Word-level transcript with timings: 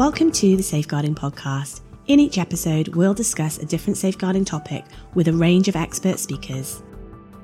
Welcome 0.00 0.32
to 0.32 0.56
the 0.56 0.62
Safeguarding 0.62 1.14
Podcast. 1.14 1.82
In 2.06 2.20
each 2.20 2.38
episode, 2.38 2.96
we'll 2.96 3.12
discuss 3.12 3.58
a 3.58 3.66
different 3.66 3.98
safeguarding 3.98 4.46
topic 4.46 4.86
with 5.12 5.28
a 5.28 5.32
range 5.34 5.68
of 5.68 5.76
expert 5.76 6.18
speakers. 6.18 6.82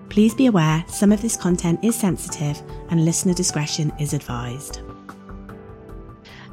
Please 0.09 0.35
be 0.35 0.47
aware 0.47 0.83
some 0.89 1.13
of 1.13 1.21
this 1.21 1.37
content 1.37 1.85
is 1.85 1.95
sensitive 1.95 2.63
and 2.89 3.05
listener 3.05 3.35
discretion 3.35 3.93
is 4.01 4.15
advised. 4.15 4.81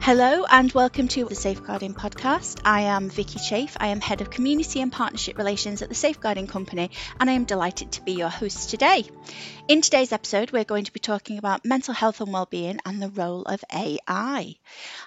Hello 0.03 0.43
and 0.49 0.69
welcome 0.73 1.07
to 1.07 1.23
the 1.23 1.33
Safeguarding 1.33 1.93
Podcast. 1.93 2.59
I 2.65 2.81
am 2.81 3.09
Vicky 3.09 3.39
Chafe. 3.39 3.77
I 3.79 3.87
am 3.87 4.01
Head 4.01 4.19
of 4.19 4.29
Community 4.29 4.81
and 4.81 4.91
Partnership 4.91 5.37
Relations 5.37 5.81
at 5.81 5.87
the 5.87 5.95
Safeguarding 5.95 6.47
Company, 6.47 6.91
and 7.21 7.29
I 7.29 7.33
am 7.33 7.45
delighted 7.45 7.93
to 7.93 8.01
be 8.01 8.11
your 8.11 8.27
host 8.27 8.69
today. 8.69 9.05
In 9.69 9.81
today's 9.81 10.11
episode, 10.11 10.51
we're 10.51 10.65
going 10.65 10.83
to 10.83 10.91
be 10.91 10.99
talking 10.99 11.37
about 11.37 11.63
mental 11.63 11.93
health 11.93 12.19
and 12.19 12.33
well-being 12.33 12.81
and 12.85 13.01
the 13.01 13.07
role 13.07 13.43
of 13.43 13.63
AI. 13.73 14.55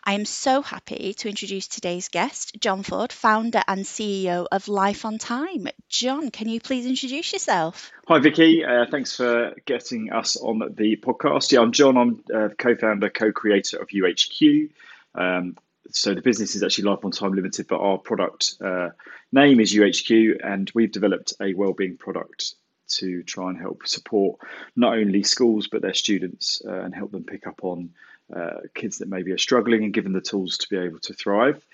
I 0.02 0.12
am 0.14 0.24
so 0.24 0.62
happy 0.62 1.12
to 1.12 1.28
introduce 1.28 1.68
today's 1.68 2.08
guest, 2.08 2.56
Jon 2.58 2.82
Ford, 2.82 3.12
founder 3.12 3.62
and 3.68 3.84
CEO 3.84 4.46
of 4.50 4.66
Life 4.66 5.04
on 5.04 5.18
Time. 5.18 5.68
Jon, 5.90 6.30
can 6.30 6.48
you 6.48 6.58
please 6.58 6.86
introduce 6.86 7.34
yourself? 7.34 7.92
Hi, 8.08 8.18
Vicky. 8.18 8.64
Uh, 8.64 8.86
thanks 8.90 9.14
for 9.14 9.54
getting 9.66 10.10
us 10.10 10.36
on 10.36 10.60
the 10.74 10.96
podcast. 10.96 11.52
Yeah, 11.52 11.60
I'm 11.60 11.72
Jon. 11.72 11.98
I'm 11.98 12.24
uh, 12.34 12.48
co-founder, 12.56 13.10
co-creator 13.10 13.76
of 13.76 13.88
YouHQ. 13.88 14.70
Um, 15.16 15.56
so 15.90 16.14
the 16.14 16.22
business 16.22 16.54
is 16.54 16.62
actually 16.62 16.84
Life 16.84 17.04
on 17.04 17.10
Time 17.10 17.32
Limited, 17.32 17.66
but 17.68 17.80
our 17.80 17.98
product 17.98 18.54
uh, 18.60 18.90
name 19.32 19.60
is 19.60 19.72
YouHQ, 19.72 20.44
and 20.44 20.70
we've 20.74 20.90
developed 20.90 21.34
a 21.40 21.54
wellbeing 21.54 21.96
product 21.96 22.54
to 22.88 23.22
try 23.22 23.50
and 23.50 23.58
help 23.58 23.86
support 23.86 24.38
not 24.76 24.96
only 24.96 25.22
schools 25.22 25.66
but 25.66 25.82
their 25.82 25.94
students 25.94 26.62
uh, 26.66 26.82
and 26.82 26.94
help 26.94 27.10
them 27.10 27.24
pick 27.24 27.46
up 27.46 27.64
on 27.64 27.90
uh, 28.34 28.60
kids 28.74 28.98
that 28.98 29.08
maybe 29.08 29.32
are 29.32 29.38
struggling 29.38 29.84
and 29.84 29.94
given 29.94 30.12
the 30.12 30.20
tools 30.20 30.58
to 30.58 30.68
be 30.68 30.76
able 30.76 30.98
to 31.00 31.12
thrive. 31.12 31.64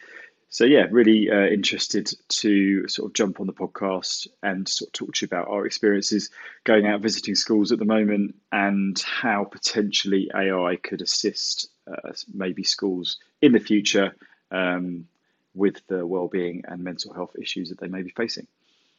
So 0.48 0.64
yeah, 0.64 0.86
really 0.90 1.30
uh, 1.30 1.46
interested 1.46 2.12
to 2.28 2.86
sort 2.86 3.10
of 3.10 3.14
jump 3.14 3.40
on 3.40 3.46
the 3.46 3.54
podcast 3.54 4.26
and 4.42 4.68
sort 4.68 4.88
of 4.88 4.92
talk 4.92 5.14
to 5.14 5.24
you 5.24 5.26
about 5.26 5.48
our 5.48 5.64
experiences 5.64 6.28
going 6.64 6.86
out 6.86 7.00
visiting 7.00 7.34
schools 7.34 7.72
at 7.72 7.78
the 7.78 7.86
moment 7.86 8.34
and 8.52 8.98
how 9.00 9.44
potentially 9.44 10.30
AI 10.34 10.76
could 10.76 11.00
assist 11.00 11.71
maybe 12.32 12.64
schools 12.64 13.18
in 13.40 13.52
the 13.52 13.60
future 13.60 14.14
um, 14.50 15.06
with 15.54 15.86
the 15.86 16.06
well-being 16.06 16.64
and 16.66 16.82
mental 16.82 17.12
health 17.12 17.36
issues 17.40 17.70
that 17.70 17.80
they 17.80 17.88
may 17.88 18.02
be 18.02 18.10
facing. 18.10 18.46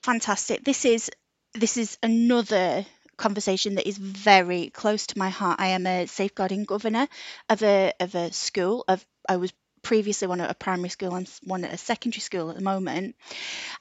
Fantastic. 0.02 0.64
This 0.64 0.86
is 0.86 1.10
this 1.54 1.78
is 1.78 1.98
another 2.02 2.86
conversation 3.16 3.76
that 3.76 3.88
is 3.88 3.98
very 3.98 4.70
close 4.70 5.08
to 5.08 5.20
my 5.20 5.30
heart. 5.30 5.60
I 5.60 5.68
am 5.68 5.86
a 5.86 6.08
safeguarding 6.08 6.66
governor 6.66 7.08
of 7.50 7.64
a 7.64 7.94
of 8.00 8.16
a 8.16 8.32
school. 8.34 8.84
Of 8.88 9.06
I 9.28 9.38
was 9.38 9.54
previously 9.82 10.28
one 10.28 10.42
at 10.42 10.50
a 10.50 10.56
primary 10.56 10.90
school 10.90 11.14
and 11.16 11.30
one 11.44 11.64
at 11.64 11.74
a 11.74 11.78
secondary 11.78 12.22
school 12.22 12.50
at 12.50 12.56
the 12.56 12.62
moment. 12.62 13.16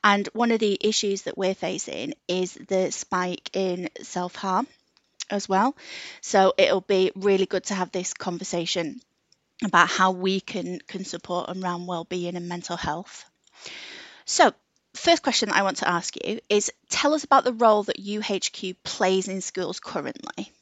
And 0.05 0.29
one 0.33 0.51
of 0.51 0.59
the 0.59 0.77
issues 0.81 1.23
that 1.23 1.39
we're 1.39 1.55
facing 1.55 2.15
is 2.29 2.55
the 2.55 2.91
spike 2.91 3.51
in 3.55 3.89
self 4.03 4.35
harm 4.35 4.67
as 5.31 5.49
well. 5.49 5.77
So 6.21 6.55
it'll 6.57 6.81
be 6.81 7.13
really 7.15 7.47
good 7.47 7.65
to 7.65 7.75
have 7.75 7.93
this 7.93 8.15
conversation 8.15 9.01
about 9.65 9.89
how 9.89 10.11
we 10.11 10.41
can 10.41 10.81
can 10.87 11.05
support 11.05 11.51
around 11.51 11.87
well-being 11.87 12.37
and 12.37 12.49
mental 12.49 12.77
health. 12.77 13.25
So 14.25 14.53
first 14.95 15.23
question 15.23 15.51
I 15.51 15.63
want 15.63 15.79
to 15.79 15.89
ask 15.89 16.17
you 16.17 16.41
is 16.49 16.73
tell 16.91 17.15
us 17.15 17.25
about 17.25 17.45
the 17.45 17.53
role 17.53 17.83
that 17.85 17.99
YouHQ 17.99 18.77
plays 18.83 19.29
in 19.29 19.41
schools 19.41 19.81
currently. 19.81 20.53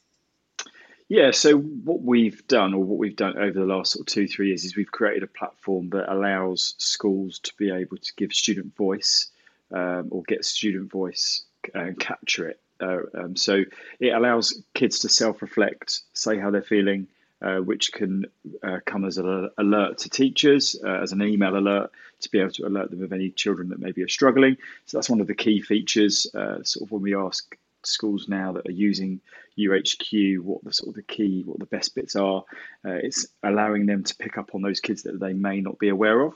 Yeah, 1.09 1.31
so 1.31 1.57
what 1.57 2.01
we've 2.01 2.47
done, 2.47 2.73
or 2.73 2.81
what 2.81 2.97
we've 2.97 3.17
done 3.17 3.37
over 3.37 3.59
the 3.59 3.65
last 3.65 3.91
sort 3.91 4.07
of 4.07 4.13
two, 4.13 4.29
three 4.29 4.47
years, 4.47 4.63
is 4.63 4.77
we've 4.77 4.89
created 4.89 5.23
a 5.23 5.27
platform 5.27 5.89
that 5.89 6.09
allows 6.09 6.73
schools 6.77 7.39
to 7.39 7.51
be 7.57 7.69
able 7.69 7.97
to 7.97 8.13
give 8.15 8.31
student 8.33 8.73
voice 8.77 9.29
um, 9.73 10.07
or 10.09 10.23
get 10.23 10.45
student 10.45 10.89
voice 10.89 11.43
and 11.73 11.99
capture 11.99 12.47
it. 12.47 12.61
Uh, 12.81 12.97
um, 13.15 13.35
so 13.35 13.63
it 13.99 14.09
allows 14.09 14.61
kids 14.73 14.99
to 14.99 15.09
self 15.09 15.41
reflect, 15.41 16.01
say 16.13 16.37
how 16.37 16.51
they're 16.51 16.61
feeling, 16.61 17.07
uh, 17.41 17.57
which 17.57 17.91
can 17.91 18.25
uh, 18.63 18.79
come 18.85 19.05
as 19.05 19.17
an 19.17 19.49
alert 19.57 19.99
to 19.99 20.09
teachers, 20.09 20.75
uh, 20.83 20.99
as 21.01 21.11
an 21.11 21.21
email 21.21 21.57
alert 21.57 21.91
to 22.21 22.29
be 22.29 22.39
able 22.39 22.51
to 22.51 22.67
alert 22.67 22.91
them 22.91 23.03
of 23.03 23.13
any 23.13 23.29
children 23.31 23.69
that 23.69 23.79
maybe 23.79 24.03
are 24.03 24.07
struggling. 24.07 24.57
So 24.85 24.97
that's 24.97 25.09
one 25.09 25.21
of 25.21 25.27
the 25.27 25.35
key 25.35 25.61
features. 25.61 26.27
Uh, 26.33 26.63
sort 26.63 26.87
of 26.87 26.91
when 26.91 27.01
we 27.01 27.15
ask 27.15 27.57
schools 27.83 28.27
now 28.27 28.51
that 28.53 28.67
are 28.67 28.71
using 28.71 29.21
YouHQ, 29.57 30.39
what 30.39 30.63
the 30.63 30.73
sort 30.73 30.89
of 30.89 30.95
the 30.95 31.01
key, 31.01 31.43
what 31.45 31.59
the 31.59 31.65
best 31.65 31.95
bits 31.95 32.15
are, 32.15 32.43
uh, 32.85 32.91
it's 32.91 33.27
allowing 33.43 33.85
them 33.85 34.03
to 34.03 34.15
pick 34.15 34.37
up 34.37 34.51
on 34.53 34.61
those 34.61 34.79
kids 34.79 35.03
that 35.03 35.19
they 35.19 35.33
may 35.33 35.61
not 35.61 35.79
be 35.79 35.89
aware 35.89 36.21
of. 36.21 36.35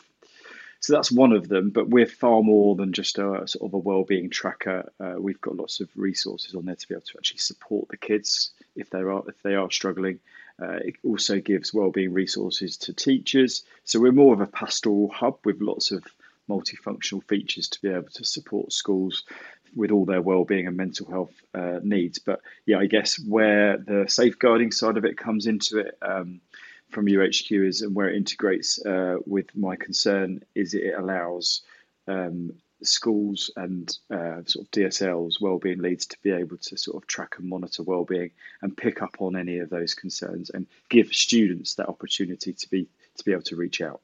So 0.86 0.94
that's 0.94 1.12
one 1.12 1.32
of 1.32 1.48
them, 1.48 1.72
but 1.72 1.90
we're 1.90 2.06
far 2.06 2.44
more 2.44 2.76
than 2.76 2.94
just 2.94 3.18
a 3.18 3.48
sort 3.48 3.68
of 3.68 3.74
a 3.74 3.80
well-being 3.80 4.30
tracker. 4.30 4.92
Uh, 5.00 5.16
we've 5.18 5.42
got 5.42 5.56
lots 5.56 5.80
of 5.80 5.90
resources 5.96 6.54
on 6.54 6.66
there 6.66 6.76
to 6.76 6.88
be 6.88 6.94
able 6.94 7.02
to 7.02 7.18
actually 7.18 7.40
support 7.40 7.88
the 7.88 7.98
kids 7.98 8.52
if 8.76 8.92
they 8.92 9.00
are 9.00 9.24
if 9.28 9.42
they 9.42 9.56
are 9.56 9.72
struggling. 9.72 10.20
Uh, 10.62 10.78
it 10.86 10.94
also 11.04 11.40
gives 11.40 11.74
wellbeing 11.74 12.14
resources 12.14 12.78
to 12.78 12.94
teachers. 12.94 13.64
So 13.84 14.00
we're 14.00 14.12
more 14.12 14.36
of 14.36 14.42
a 14.42 14.46
pastoral 14.46 15.10
hub 15.10 15.40
with 15.44 15.60
lots 15.60 15.90
of 15.90 16.04
multifunctional 16.48 17.24
features 17.24 17.68
to 17.70 17.82
be 17.82 17.90
able 17.90 18.12
to 18.14 18.24
support 18.24 18.72
schools 18.72 19.24
with 19.76 19.90
all 19.90 20.06
their 20.06 20.22
well-being 20.22 20.68
and 20.68 20.78
mental 20.78 21.10
health 21.10 21.34
uh, 21.56 21.80
needs. 21.82 22.20
But 22.20 22.42
yeah, 22.68 22.78
I 22.78 22.86
guess 22.86 23.20
where 23.20 23.78
the 23.78 24.06
safeguarding 24.08 24.72
side 24.72 24.98
of 24.98 25.06
it 25.06 25.18
comes 25.18 25.48
into 25.48 25.80
it 25.80 25.98
um, 26.04 26.42
from 26.96 27.08
YouHQ 27.08 27.68
is 27.68 27.82
and 27.82 27.94
where 27.94 28.10
it 28.10 28.16
integrates 28.16 28.84
uh, 28.86 29.18
with 29.26 29.54
MyConcern 29.54 30.42
is 30.56 30.74
it 30.74 30.94
allows 30.98 31.62
um, 32.08 32.54
schools 32.84 33.52
and 33.58 33.98
uh, 34.10 34.40
sort 34.46 34.66
of 34.66 34.72
DSLs, 34.72 35.42
wellbeing 35.42 35.80
leads 35.80 36.06
to 36.06 36.18
be 36.24 36.32
able 36.32 36.56
to 36.56 36.78
sort 36.78 36.96
of 36.96 37.06
track 37.06 37.36
and 37.38 37.50
monitor 37.50 37.84
wellbeing 37.84 38.32
and 38.62 38.78
pick 38.78 39.02
up 39.02 39.18
on 39.20 39.36
any 39.36 39.60
of 39.60 39.70
those 39.70 39.94
concerns 39.94 40.50
and 40.52 40.68
give 40.90 41.08
students 41.14 41.76
that 41.76 41.90
opportunity 41.90 42.54
to 42.54 42.70
be 42.70 42.88
to 43.18 43.26
be 43.26 43.34
able 43.34 43.42
to 43.42 43.58
reach 43.58 43.82
out. 43.82 44.00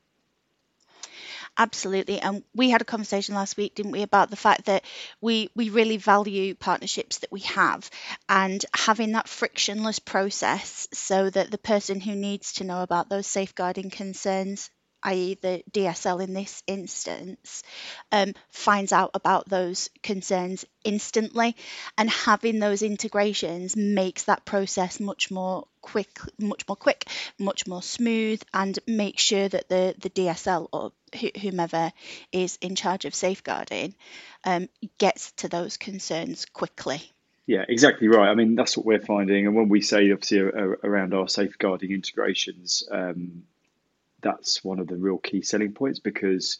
Absolutely. 1.57 2.19
And 2.19 2.44
we 2.53 2.69
had 2.72 2.81
a 2.81 2.85
conversation 2.85 3.35
last 3.35 3.56
week, 3.57 3.75
didn't 3.75 3.91
we, 3.91 4.01
about 4.01 4.29
the 4.29 4.35
fact 4.35 4.66
that 4.66 4.84
we, 5.22 5.50
we 5.56 5.69
really 5.69 5.97
value 5.97 6.56
partnerships 6.56 7.19
that 7.19 7.31
we 7.31 7.41
have 7.41 7.89
and 8.28 8.63
having 8.73 9.12
that 9.13 9.29
frictionless 9.29 10.00
process 10.00 10.88
so 10.94 11.29
that 11.29 11.51
the 11.51 11.57
person 11.57 12.00
who 12.01 12.16
needs 12.16 12.53
to 12.53 12.63
know 12.63 12.81
about 12.81 13.09
those 13.09 13.28
safeguarding 13.28 13.89
concerns 13.91 14.69
i.e., 15.03 15.38
the 15.41 15.63
DSL 15.72 16.23
in 16.23 16.34
this 16.34 16.63
instance, 16.67 17.63
um, 18.12 18.34
finds 18.50 18.91
out 18.91 19.12
about 19.13 19.50
those 19.50 19.89
concerns 20.03 20.66
instantly, 20.84 21.56
and 21.97 22.09
having 22.09 22.59
those 22.59 22.81
integrations 22.81 23.75
makes 23.75 24.23
that 24.23 24.45
process 24.45 25.00
much 25.00 25.31
more 25.31 25.67
quick, 25.81 26.19
much 26.39 26.67
more 26.67 26.75
quick, 26.75 27.06
much 27.39 27.67
more 27.67 27.81
smooth, 27.81 28.41
and 28.53 28.78
make 28.88 29.19
sure 29.19 29.47
that 29.47 29.69
the 29.69 29.95
the 30.00 30.09
DSL 30.09 30.67
or 30.72 30.91
whomever 31.41 31.91
is 32.31 32.57
in 32.62 32.75
charge 32.75 33.06
of 33.06 33.13
safeguarding 33.13 33.95
um, 34.44 34.69
gets 34.97 35.31
to 35.33 35.50
those 35.50 35.78
concerns 35.78 36.45
quickly. 36.45 37.12
Yeah, 37.47 37.66
exactly 37.68 38.07
right. 38.07 38.29
I 38.29 38.35
mean, 38.35 38.56
that's 38.56 38.78
what 38.78 38.85
we're 38.85 39.01
finding. 39.01 39.45
And 39.45 39.56
when 39.56 39.68
we 39.68 39.81
say, 39.81 40.12
obviously, 40.12 40.39
around 40.39 41.13
our 41.13 41.28
safeguarding 41.28 41.91
integrations, 41.91 42.83
um, 42.89 43.44
that's 44.22 44.64
one 44.64 44.80
of 44.80 44.88
the 44.88 44.96
real 44.96 45.18
key 45.18 45.42
selling 45.42 45.74
points 45.74 46.00
because 46.00 46.58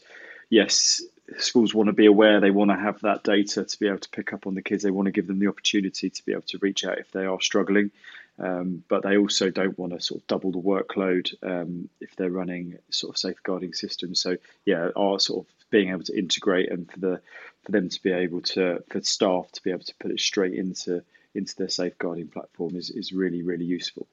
yes 0.50 1.02
schools 1.38 1.74
want 1.74 1.88
to 1.88 1.94
be 1.94 2.06
aware 2.06 2.40
they 2.40 2.52
want 2.52 2.72
to 2.72 2.78
have 2.78 3.00
that 3.02 3.24
data 3.24 3.64
to 3.64 3.80
be 3.80 3.88
able 3.88 3.98
to 3.98 4.10
pick 4.10 4.34
up 4.34 4.48
on 4.48 4.54
the 4.54 4.62
kids 4.62 4.84
they 4.84 4.92
want 4.92 5.06
to 5.06 5.12
give 5.12 5.28
them 5.28 5.40
the 5.40 5.48
opportunity 5.48 6.10
to 6.10 6.26
be 6.26 6.34
able 6.34 6.42
to 6.42 6.58
reach 6.60 6.84
out 6.84 7.00
if 7.00 7.12
they 7.12 7.26
are 7.26 7.40
struggling 7.40 7.92
um, 8.40 8.84
but 8.88 9.04
they 9.04 9.18
also 9.18 9.52
don't 9.52 9.78
want 9.78 9.94
to 9.94 10.02
sort 10.02 10.22
of 10.22 10.28
double 10.28 10.52
the 10.52 10.58
workload 10.58 11.32
um, 11.44 11.90
if 12.00 12.16
they're 12.16 12.32
running 12.32 12.78
sort 12.90 13.14
of 13.14 13.18
safeguarding 13.18 13.74
systems. 13.74 14.20
So 14.20 14.38
yeah 14.66 14.90
are 14.96 15.20
sort 15.20 15.46
of 15.46 15.54
being 15.70 15.90
able 15.90 16.04
to 16.04 16.18
integrate 16.18 16.72
and 16.72 16.90
for 16.92 17.00
the 17.00 17.22
for 17.64 17.72
them 17.72 17.90
to 17.90 18.02
be 18.02 18.12
able 18.12 18.42
to 18.42 18.84
for 18.90 19.02
staff 19.02 19.52
to 19.52 19.64
be 19.64 19.72
able 19.72 19.84
to 19.84 19.96
put 20.00 20.12
it 20.12 20.20
straight 20.20 20.56
into 20.56 21.04
into 21.36 21.56
their 21.56 21.70
safeguarding 21.70 22.28
platform 22.28 22.76
is, 22.76 22.90
is 22.90 23.14
really 23.14 23.42
really 23.42 23.66
useful 23.66 24.08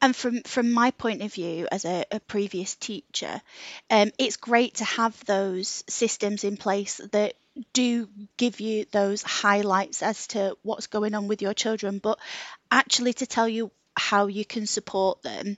and 0.00 0.14
from 0.14 0.42
from 0.42 0.72
my 0.72 0.90
point 0.92 1.22
of 1.22 1.32
view 1.32 1.68
as 1.70 1.84
a, 1.84 2.04
a 2.10 2.20
previous 2.20 2.74
teacher, 2.74 3.40
um, 3.90 4.10
it's 4.18 4.36
great 4.36 4.76
to 4.76 4.84
have 4.84 5.24
those 5.26 5.84
systems 5.88 6.44
in 6.44 6.56
place 6.56 7.00
that 7.12 7.34
do 7.72 8.08
give 8.36 8.60
you 8.60 8.86
those 8.92 9.22
highlights 9.22 10.02
as 10.02 10.26
to 10.28 10.56
what's 10.62 10.86
going 10.86 11.14
on 11.14 11.28
with 11.28 11.42
your 11.42 11.54
children, 11.54 11.98
but 11.98 12.18
actually 12.70 13.12
to 13.14 13.26
tell 13.26 13.48
you 13.48 13.70
how 13.96 14.28
you 14.28 14.44
can 14.44 14.66
support 14.66 15.22
them 15.22 15.56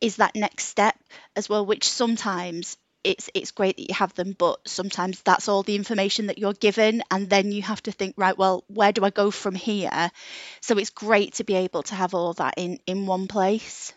is 0.00 0.16
that 0.16 0.36
next 0.36 0.66
step 0.66 0.96
as 1.34 1.48
well, 1.48 1.64
which 1.64 1.88
sometimes 1.88 2.76
it's 3.04 3.30
it's 3.34 3.50
great 3.50 3.76
that 3.76 3.88
you 3.88 3.94
have 3.94 4.14
them 4.14 4.34
but 4.36 4.58
sometimes 4.66 5.22
that's 5.22 5.48
all 5.48 5.62
the 5.62 5.76
information 5.76 6.26
that 6.26 6.38
you're 6.38 6.52
given 6.54 7.02
and 7.10 7.30
then 7.30 7.52
you 7.52 7.62
have 7.62 7.82
to 7.82 7.92
think 7.92 8.14
right 8.16 8.36
well 8.36 8.64
where 8.68 8.92
do 8.92 9.04
i 9.04 9.10
go 9.10 9.30
from 9.30 9.54
here 9.54 10.10
so 10.60 10.76
it's 10.76 10.90
great 10.90 11.34
to 11.34 11.44
be 11.44 11.54
able 11.54 11.82
to 11.82 11.94
have 11.94 12.14
all 12.14 12.32
that 12.34 12.54
in 12.56 12.78
in 12.86 13.06
one 13.06 13.26
place 13.26 13.92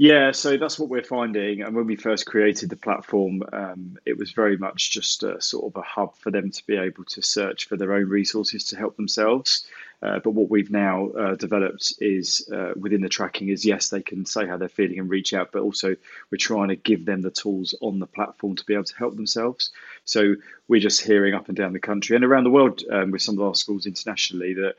Yeah, 0.00 0.30
so 0.30 0.56
that's 0.56 0.78
what 0.78 0.88
we're 0.88 1.02
finding. 1.02 1.62
And 1.62 1.74
when 1.74 1.86
we 1.86 1.96
first 1.96 2.24
created 2.24 2.70
the 2.70 2.76
platform, 2.76 3.42
um, 3.52 3.98
it 4.06 4.16
was 4.16 4.30
very 4.30 4.56
much 4.56 4.92
just 4.92 5.24
a 5.24 5.40
sort 5.40 5.74
of 5.74 5.80
a 5.80 5.84
hub 5.84 6.16
for 6.16 6.30
them 6.30 6.52
to 6.52 6.66
be 6.68 6.76
able 6.76 7.04
to 7.06 7.20
search 7.20 7.66
for 7.66 7.76
their 7.76 7.92
own 7.92 8.08
resources 8.08 8.62
to 8.66 8.76
help 8.76 8.96
themselves. 8.96 9.66
Uh, 10.00 10.20
but 10.20 10.30
what 10.30 10.48
we've 10.48 10.70
now 10.70 11.08
uh, 11.10 11.34
developed 11.34 11.94
is 12.00 12.48
uh, 12.52 12.70
within 12.76 13.00
the 13.00 13.08
tracking 13.08 13.48
is 13.48 13.64
yes, 13.64 13.88
they 13.88 14.02
can 14.02 14.24
say 14.24 14.46
how 14.46 14.56
they're 14.56 14.68
feeling 14.68 14.98
and 14.98 15.10
reach 15.10 15.34
out, 15.34 15.50
but 15.52 15.62
also 15.62 15.96
we're 16.30 16.38
trying 16.38 16.68
to 16.68 16.76
give 16.76 17.04
them 17.04 17.20
the 17.22 17.30
tools 17.30 17.74
on 17.80 17.98
the 17.98 18.06
platform 18.06 18.54
to 18.54 18.64
be 18.64 18.74
able 18.74 18.84
to 18.84 18.96
help 18.96 19.16
themselves. 19.16 19.70
So 20.04 20.36
we're 20.68 20.80
just 20.80 21.02
hearing 21.02 21.34
up 21.34 21.48
and 21.48 21.56
down 21.56 21.72
the 21.72 21.80
country 21.80 22.14
and 22.14 22.24
around 22.24 22.44
the 22.44 22.50
world 22.50 22.82
um, 22.92 23.10
with 23.10 23.22
some 23.22 23.38
of 23.38 23.44
our 23.44 23.54
schools 23.56 23.86
internationally 23.86 24.54
that 24.54 24.74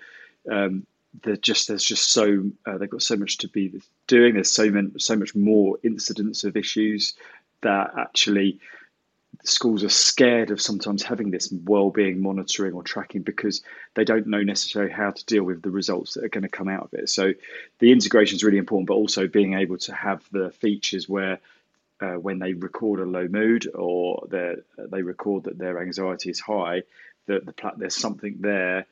um, 0.49 0.85
just 1.41 1.67
there's 1.67 1.83
just 1.83 2.11
so 2.13 2.49
uh, 2.65 2.77
they've 2.77 2.89
got 2.89 3.01
so 3.01 3.17
much 3.17 3.39
to 3.39 3.47
be 3.49 3.81
doing. 4.07 4.35
There's 4.35 4.51
so 4.51 4.69
many, 4.69 4.91
so 4.99 5.15
much 5.15 5.35
more 5.35 5.77
incidents 5.83 6.43
of 6.43 6.55
issues 6.55 7.13
that 7.61 7.91
actually 7.97 8.59
schools 9.43 9.83
are 9.83 9.89
scared 9.89 10.51
of 10.51 10.61
sometimes 10.61 11.01
having 11.01 11.31
this 11.31 11.51
well-being 11.63 12.21
monitoring 12.21 12.73
or 12.73 12.83
tracking 12.83 13.21
because 13.21 13.63
they 13.95 14.03
don't 14.03 14.27
know 14.27 14.41
necessarily 14.41 14.91
how 14.91 15.11
to 15.11 15.25
deal 15.25 15.43
with 15.43 15.61
the 15.61 15.71
results 15.71 16.13
that 16.13 16.25
are 16.25 16.29
going 16.29 16.43
to 16.43 16.49
come 16.49 16.67
out 16.67 16.83
of 16.83 16.93
it. 16.93 17.09
So 17.09 17.33
the 17.79 17.91
integration 17.91 18.35
is 18.35 18.43
really 18.43 18.57
important, 18.57 18.87
but 18.87 18.95
also 18.95 19.27
being 19.27 19.53
able 19.53 19.77
to 19.79 19.93
have 19.93 20.23
the 20.31 20.51
features 20.51 21.07
where 21.07 21.39
uh, 22.01 22.13
when 22.13 22.39
they 22.39 22.53
record 22.53 22.99
a 22.99 23.05
low 23.05 23.27
mood 23.27 23.67
or 23.73 24.27
they 24.29 25.01
record 25.01 25.45
that 25.45 25.57
their 25.57 25.81
anxiety 25.81 26.29
is 26.29 26.39
high, 26.39 26.83
that 27.27 27.45
the, 27.45 27.53
there's 27.77 27.95
something 27.95 28.37
there 28.39 28.85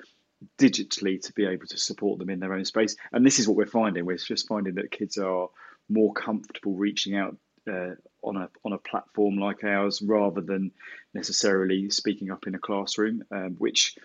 digitally 0.57 1.19
to 1.21 1.33
be 1.33 1.45
able 1.45 1.65
to 1.67 1.77
support 1.77 2.19
them 2.19 2.29
in 2.29 2.39
their 2.39 2.53
own 2.53 2.65
space. 2.65 2.95
And 3.11 3.25
this 3.25 3.39
is 3.39 3.47
what 3.47 3.57
we're 3.57 3.65
finding. 3.65 4.05
We're 4.05 4.17
just 4.17 4.47
finding 4.47 4.75
that 4.75 4.91
kids 4.91 5.17
are 5.17 5.49
more 5.89 6.13
comfortable 6.13 6.73
reaching 6.73 7.15
out 7.15 7.37
uh, 7.69 7.95
on 8.23 8.37
a 8.37 8.49
on 8.65 8.73
a 8.73 8.77
platform 8.77 9.37
like 9.37 9.63
ours 9.63 10.01
rather 10.01 10.41
than 10.41 10.71
necessarily 11.13 11.89
speaking 11.89 12.31
up 12.31 12.47
in 12.47 12.55
a 12.55 12.59
classroom, 12.59 13.23
um, 13.31 13.55
which 13.57 13.97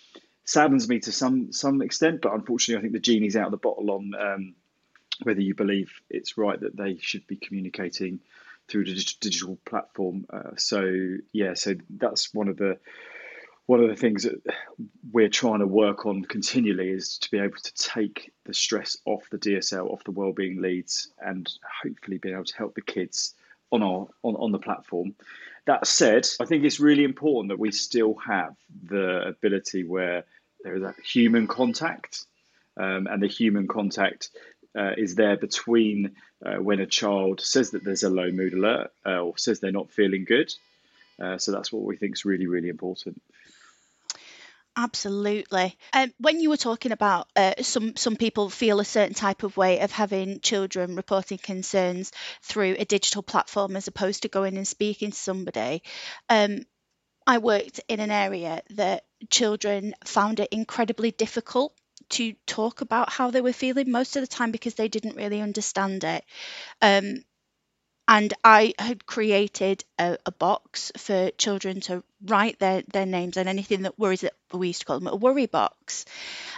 saddens 0.45 0.89
me 0.89 1.01
to 1.01 1.13
some 1.13 1.53
some 1.53 1.83
extent. 1.83 2.21
But 2.21 2.35
unfortunately, 2.35 2.79
I 2.79 2.83
think 2.83 2.93
the 2.93 3.01
genie's 3.01 3.37
out 3.37 3.47
of 3.47 3.53
the 3.53 3.57
bottle 3.57 3.91
on 3.91 4.15
um, 4.15 4.55
whether 5.23 5.41
you 5.41 5.55
believe 5.55 5.93
it's 6.11 6.39
right 6.39 6.59
that 6.61 6.77
they 6.77 6.97
should 6.99 7.27
be 7.27 7.37
communicating 7.37 8.21
through 8.69 8.83
a 8.83 8.95
digital 9.21 9.59
platform. 9.65 10.27
Uh, 10.31 10.57
so 10.57 11.17
yeah, 11.33 11.55
so 11.55 11.75
that's 11.91 12.33
one 12.33 12.49
of 12.49 12.57
the 12.57 12.79
one 13.67 13.81
of 13.81 13.89
the 13.89 13.97
things 13.97 14.25
that 14.25 14.43
we're 15.13 15.29
trying 15.29 15.61
to 15.61 15.67
work 15.67 16.05
on 16.05 16.25
continually 16.25 16.91
is 16.91 17.19
to 17.19 17.31
be 17.31 17.39
able 17.39 17.57
to 17.57 17.75
take 17.75 18.33
the 18.45 18.53
stress 18.53 18.97
off 19.05 19.31
the 19.31 19.39
DSL, 19.39 19.91
off 19.91 20.05
the 20.05 20.11
wellbeing 20.11 20.61
leads, 20.61 21.13
and 21.21 21.49
hopefully 21.83 22.19
be 22.19 22.33
able 22.33 22.45
to 22.45 22.57
help 22.57 22.75
the 22.75 22.83
kids 22.83 23.35
on 23.73 23.83
our 23.83 24.07
on, 24.23 24.37
on 24.37 24.53
the 24.53 24.59
platform. 24.59 25.15
That 25.65 25.87
said, 25.87 26.27
I 26.41 26.45
think 26.45 26.65
it's 26.65 26.81
really 26.81 27.05
important 27.05 27.49
that 27.51 27.59
we 27.59 27.73
still 27.73 28.15
have 28.27 28.55
the 28.85 29.29
ability 29.29 29.85
where 29.85 30.25
there 30.63 30.77
is 30.77 30.83
that 30.83 30.97
human 31.05 31.47
contact, 31.47 32.25
um, 32.77 33.07
and 33.11 33.23
the 33.23 33.29
human 33.29 33.67
contact 33.67 34.31
uh, 34.77 34.93
is 34.97 35.15
there 35.15 35.37
between 35.37 36.17
uh, 36.45 36.57
when 36.57 36.81
a 36.81 36.87
child 36.87 37.41
says 37.41 37.71
that 37.71 37.85
there's 37.85 38.03
a 38.03 38.11
low 38.11 38.31
mood 38.31 38.55
alert 38.55 38.91
uh, 39.07 39.21
or 39.21 39.37
says 39.39 39.61
they're 39.61 39.73
not 39.73 39.91
feeling 39.91 40.25
good. 40.25 40.53
Uh, 41.21 41.39
so 41.39 41.53
that's 41.53 41.73
what 41.73 41.83
we 41.83 41.97
think 41.97 42.15
is 42.15 42.25
really, 42.25 42.47
really 42.47 42.69
important. 42.69 43.21
Absolutely. 44.77 45.77
Um, 45.93 46.13
when 46.19 46.41
you 46.41 46.49
were 46.49 46.57
talking 46.57 46.93
about 46.93 47.29
uh, 47.37 47.55
some 47.63 47.95
some 47.97 48.17
people 48.17 48.49
feel 48.49 48.81
a 48.81 48.85
certain 48.87 49.15
type 49.15 49.43
of 49.43 49.57
way 49.57 49.81
of 49.81 49.93
having 49.93 50.41
children 50.41 50.97
reporting 50.97 51.37
concerns 51.39 52.11
through 52.43 52.77
a 52.79 52.87
digital 52.87 53.23
platform 53.23 53.77
as 53.77 53.87
opposed 53.87 54.23
to 54.23 54.29
going 54.29 54.57
and 54.57 54.67
speaking 54.67 55.11
to 55.11 55.17
somebody, 55.17 55.83
um, 56.31 56.61
I 57.27 57.39
worked 57.39 57.81
in 57.89 58.01
an 58.01 58.11
area 58.13 58.63
that 58.71 59.05
children 59.31 59.95
found 60.05 60.41
it 60.41 60.49
incredibly 60.53 61.13
difficult 61.13 61.75
to 62.11 62.35
talk 62.47 62.81
about 62.83 63.11
how 63.13 63.31
they 63.31 63.41
were 63.43 63.53
feeling 63.53 63.91
most 63.91 64.17
of 64.17 64.23
the 64.23 64.27
time 64.29 64.53
because 64.53 64.75
they 64.75 64.89
didn't 64.89 65.17
really 65.17 65.41
understand 65.43 66.05
it. 66.05 66.25
Um, 66.83 67.25
and 68.13 68.35
I 68.45 68.75
had 68.79 69.07
created 69.07 69.85
a, 69.99 70.19
a, 70.27 70.33
box 70.33 70.93
for 70.99 71.31
children 71.39 71.81
to 71.83 72.05
write 72.27 72.59
their, 72.59 72.83
their 72.93 73.07
names 73.07 73.39
and 73.39 73.49
anything 73.49 73.83
that 73.83 73.99
worries 73.99 74.21
that 74.21 74.35
we 74.53 74.67
used 74.67 74.81
to 74.81 74.87
call 74.87 74.99
them 74.99 75.09
a 75.09 75.17
worry 75.17 75.47
box. 75.47 76.05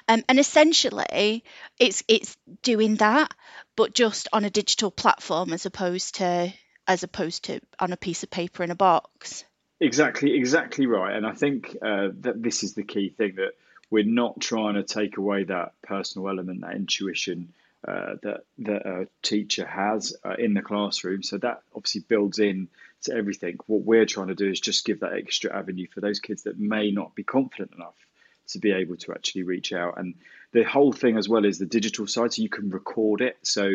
Um, 0.08 0.24
and 0.28 0.40
essentially 0.40 1.44
it's 1.78 2.02
it's 2.08 2.36
doing 2.62 2.96
that, 2.96 3.32
but 3.76 3.94
just 3.94 4.26
on 4.32 4.44
a 4.44 4.50
digital 4.50 4.90
platform 4.90 5.52
as 5.52 5.64
opposed 5.64 6.16
to 6.16 6.52
as 6.88 7.04
opposed 7.04 7.44
to 7.44 7.60
on 7.78 7.92
a 7.92 7.96
piece 7.96 8.24
of 8.24 8.30
paper 8.30 8.64
in 8.64 8.72
a 8.72 8.74
box. 8.74 9.44
Exactly, 9.78 10.34
exactly 10.34 10.86
right. 10.86 11.14
And 11.14 11.24
I 11.24 11.34
think 11.34 11.76
uh, 11.80 12.08
that 12.22 12.42
this 12.42 12.64
is 12.64 12.74
the 12.74 12.82
key 12.82 13.10
thing 13.10 13.36
that 13.36 13.52
we're 13.90 14.04
not 14.04 14.40
trying 14.40 14.74
to 14.74 14.82
take 14.82 15.18
away 15.18 15.44
that 15.44 15.74
personal 15.82 16.28
element, 16.28 16.62
that 16.62 16.74
intuition 16.74 17.52
uh, 17.86 18.14
that 18.22 18.40
that 18.58 18.86
a 18.86 19.08
teacher 19.22 19.66
has 19.66 20.16
uh, 20.24 20.34
in 20.38 20.54
the 20.54 20.62
classroom. 20.62 21.22
So 21.22 21.38
that 21.38 21.62
obviously 21.74 22.02
builds 22.08 22.38
in 22.38 22.68
to 23.02 23.14
everything. 23.14 23.58
What 23.66 23.82
we're 23.82 24.06
trying 24.06 24.28
to 24.28 24.34
do 24.34 24.50
is 24.50 24.60
just 24.60 24.86
give 24.86 25.00
that 25.00 25.14
extra 25.14 25.54
avenue 25.56 25.86
for 25.92 26.00
those 26.00 26.20
kids 26.20 26.44
that 26.44 26.58
may 26.58 26.90
not 26.90 27.14
be 27.14 27.24
confident 27.24 27.72
enough 27.74 27.96
to 28.48 28.58
be 28.58 28.72
able 28.72 28.96
to 28.96 29.12
actually 29.12 29.42
reach 29.42 29.72
out. 29.72 29.98
And 29.98 30.14
the 30.52 30.64
whole 30.64 30.92
thing 30.92 31.16
as 31.16 31.28
well 31.28 31.44
is 31.44 31.58
the 31.58 31.66
digital 31.66 32.06
side, 32.06 32.32
so 32.32 32.42
you 32.42 32.48
can 32.48 32.70
record 32.70 33.20
it. 33.20 33.36
So 33.42 33.70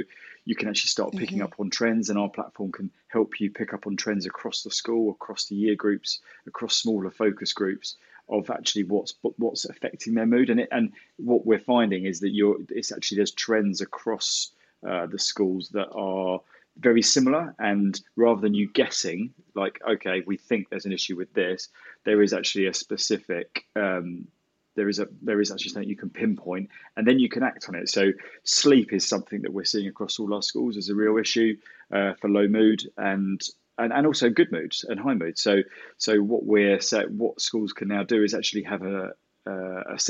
you 0.45 0.55
can 0.55 0.69
actually 0.69 0.89
start 0.89 1.13
picking 1.13 1.39
mm-hmm. 1.39 1.45
up 1.45 1.59
on 1.59 1.69
trends, 1.69 2.09
and 2.09 2.17
our 2.17 2.29
platform 2.29 2.71
can 2.71 2.91
help 3.07 3.39
you 3.39 3.51
pick 3.51 3.73
up 3.73 3.87
on 3.87 3.95
trends 3.95 4.25
across 4.25 4.63
the 4.63 4.71
school, 4.71 5.11
across 5.11 5.45
the 5.45 5.55
year 5.55 5.75
groups, 5.75 6.19
across 6.47 6.77
smaller 6.77 7.11
focus 7.11 7.53
groups 7.53 7.95
of 8.29 8.49
actually 8.49 8.83
what's 8.83 9.13
what's 9.37 9.65
affecting 9.65 10.13
their 10.13 10.25
mood. 10.25 10.49
And 10.49 10.59
it, 10.61 10.69
and 10.71 10.91
what 11.17 11.45
we're 11.45 11.59
finding 11.59 12.05
is 12.05 12.19
that 12.21 12.29
you're 12.29 12.57
it's 12.69 12.91
actually 12.91 13.17
there's 13.17 13.31
trends 13.31 13.81
across 13.81 14.51
uh, 14.87 15.05
the 15.07 15.19
schools 15.19 15.69
that 15.69 15.89
are 15.91 16.39
very 16.77 17.01
similar. 17.01 17.53
And 17.59 17.99
rather 18.15 18.41
than 18.41 18.53
you 18.53 18.69
guessing 18.71 19.33
like 19.55 19.79
okay 19.87 20.23
we 20.25 20.37
think 20.37 20.69
there's 20.69 20.85
an 20.85 20.93
issue 20.93 21.17
with 21.17 21.33
this 21.33 21.67
there 22.05 22.21
is 22.21 22.33
actually 22.33 22.67
a 22.67 22.73
specific 22.73 23.65
um, 23.75 24.27
there 24.75 24.87
is 24.87 24.99
a 24.99 25.07
there 25.21 25.41
is 25.41 25.51
actually 25.51 25.71
something 25.71 25.89
you 25.89 25.95
can 25.95 26.09
pinpoint 26.09 26.69
and 26.95 27.05
then 27.05 27.19
you 27.19 27.27
can 27.27 27.43
act 27.43 27.67
on 27.67 27.75
it. 27.75 27.89
So 27.89 28.11
sleep 28.43 28.93
is 28.93 29.05
something 29.05 29.41
that 29.41 29.51
we're 29.51 29.65
seeing 29.65 29.87
across 29.87 30.19
all 30.19 30.33
our 30.33 30.41
schools 30.41 30.77
as 30.77 30.87
a 30.87 30.95
real 30.95 31.17
issue 31.17 31.57
uh, 31.93 32.13
for 32.13 32.29
low 32.29 32.47
mood. 32.47 32.83
And 32.97 33.41
and, 33.79 33.93
and 33.93 34.05
also 34.05 34.29
good 34.29 34.51
moods 34.51 34.85
and 34.87 34.99
high 34.99 35.15
moods. 35.15 35.41
So 35.41 35.63
so 35.97 36.17
what 36.21 36.45
we're 36.45 36.81
so 36.81 37.03
what 37.07 37.41
schools 37.41 37.73
can 37.73 37.87
now 37.87 38.03
do 38.03 38.23
is 38.23 38.33
actually 38.33 38.63
have 38.63 38.83
a, 38.83 39.13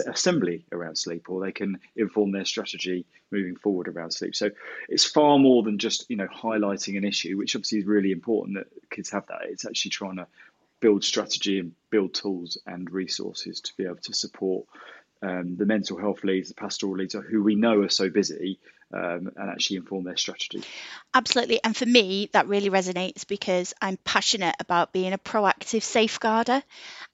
assembly 0.07 0.65
around 0.73 0.97
sleep, 0.97 1.29
or 1.29 1.39
they 1.39 1.53
can 1.53 1.79
inform 1.95 2.31
their 2.31 2.43
strategy 2.43 3.05
moving 3.31 3.55
forward 3.55 3.87
around 3.87 4.11
sleep. 4.11 4.35
So 4.35 4.49
it's 4.89 5.05
far 5.05 5.39
more 5.39 5.63
than 5.63 5.77
just 5.77 6.09
you 6.09 6.17
know 6.17 6.27
highlighting 6.27 6.97
an 6.97 7.05
issue, 7.05 7.37
which 7.37 7.55
obviously 7.55 7.79
is 7.79 7.85
really 7.85 8.11
important 8.11 8.57
that 8.57 8.67
kids 8.89 9.09
have 9.11 9.27
that. 9.27 9.43
It's 9.43 9.65
actually 9.65 9.91
trying 9.91 10.17
to 10.17 10.27
build 10.81 11.03
strategy 11.03 11.59
and 11.59 11.73
build 11.89 12.13
tools 12.13 12.57
and 12.65 12.89
resources 12.91 13.61
to 13.61 13.77
be 13.77 13.85
able 13.85 13.97
to 13.97 14.13
support 14.13 14.65
um, 15.21 15.55
the 15.57 15.65
mental 15.65 15.97
health 15.97 16.23
leads, 16.23 16.49
the 16.49 16.55
pastoral 16.55 16.97
leads, 16.97 17.13
who 17.13 17.43
we 17.43 17.55
know 17.55 17.81
are 17.81 17.89
so 17.89 18.09
busy, 18.09 18.59
um, 18.93 19.31
and 19.35 19.49
actually 19.49 19.77
inform 19.77 20.03
their 20.03 20.17
strategy. 20.17 20.63
Absolutely. 21.13 21.59
And 21.63 21.75
for 21.75 21.85
me, 21.85 22.29
that 22.33 22.47
really 22.47 22.69
resonates 22.69 23.27
because 23.27 23.73
I'm 23.81 23.97
passionate 23.97 24.55
about 24.59 24.93
being 24.93 25.13
a 25.13 25.17
proactive 25.17 25.83
safeguarder. 25.83 26.63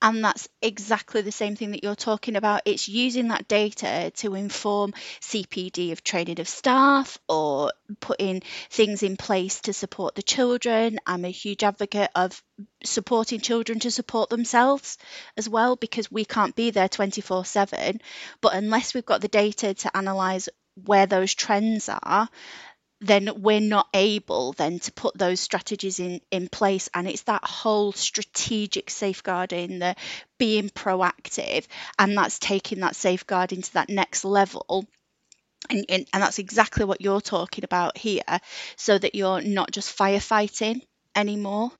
And 0.00 0.24
that's 0.24 0.48
exactly 0.62 1.22
the 1.22 1.32
same 1.32 1.56
thing 1.56 1.72
that 1.72 1.82
you're 1.82 1.94
talking 1.94 2.36
about. 2.36 2.62
It's 2.64 2.88
using 2.88 3.28
that 3.28 3.48
data 3.48 4.12
to 4.16 4.34
inform 4.34 4.92
CPD 5.20 5.92
of 5.92 6.04
training 6.04 6.40
of 6.40 6.48
staff 6.48 7.18
or 7.28 7.72
putting 8.00 8.42
things 8.70 9.02
in 9.02 9.16
place 9.16 9.60
to 9.62 9.72
support 9.72 10.14
the 10.14 10.22
children. 10.22 10.98
I'm 11.06 11.24
a 11.24 11.30
huge 11.30 11.62
advocate 11.62 12.10
of 12.14 12.42
supporting 12.84 13.40
children 13.40 13.80
to 13.80 13.90
support 13.90 14.30
themselves 14.30 14.98
as 15.36 15.48
well 15.48 15.76
because 15.76 16.10
we 16.10 16.24
can't 16.24 16.56
be 16.56 16.70
there 16.70 16.88
24 16.88 17.44
7 17.44 18.00
but 18.40 18.54
unless 18.54 18.94
we've 18.94 19.04
got 19.04 19.20
the 19.20 19.28
data 19.28 19.74
to 19.74 19.94
analyze 19.94 20.48
where 20.84 21.06
those 21.06 21.34
trends 21.34 21.88
are 21.88 22.28
then 23.00 23.30
we're 23.36 23.60
not 23.60 23.88
able 23.92 24.52
then 24.52 24.78
to 24.78 24.92
put 24.92 25.16
those 25.18 25.40
strategies 25.40 26.00
in 26.00 26.20
in 26.30 26.48
place. 26.48 26.88
And 26.94 27.06
it's 27.06 27.22
that 27.22 27.44
whole 27.44 27.92
strategic 27.92 28.90
safeguarding 28.90 29.78
the 29.78 29.94
being 30.38 30.70
proactive 30.70 31.66
and 31.98 32.16
that's 32.16 32.38
taking 32.38 32.80
that 32.80 32.96
safeguarding 32.96 33.62
to 33.62 33.72
that 33.74 33.88
next 33.88 34.24
level. 34.24 34.86
And, 35.68 35.84
and, 35.88 36.06
and 36.12 36.22
that's 36.22 36.38
exactly 36.38 36.84
what 36.84 37.00
you're 37.00 37.20
talking 37.20 37.64
about 37.64 37.98
here 37.98 38.22
so 38.76 38.96
that 38.96 39.14
you're 39.14 39.40
not 39.42 39.72
just 39.72 39.96
firefighting 39.96 40.80
anymore. 41.14 41.72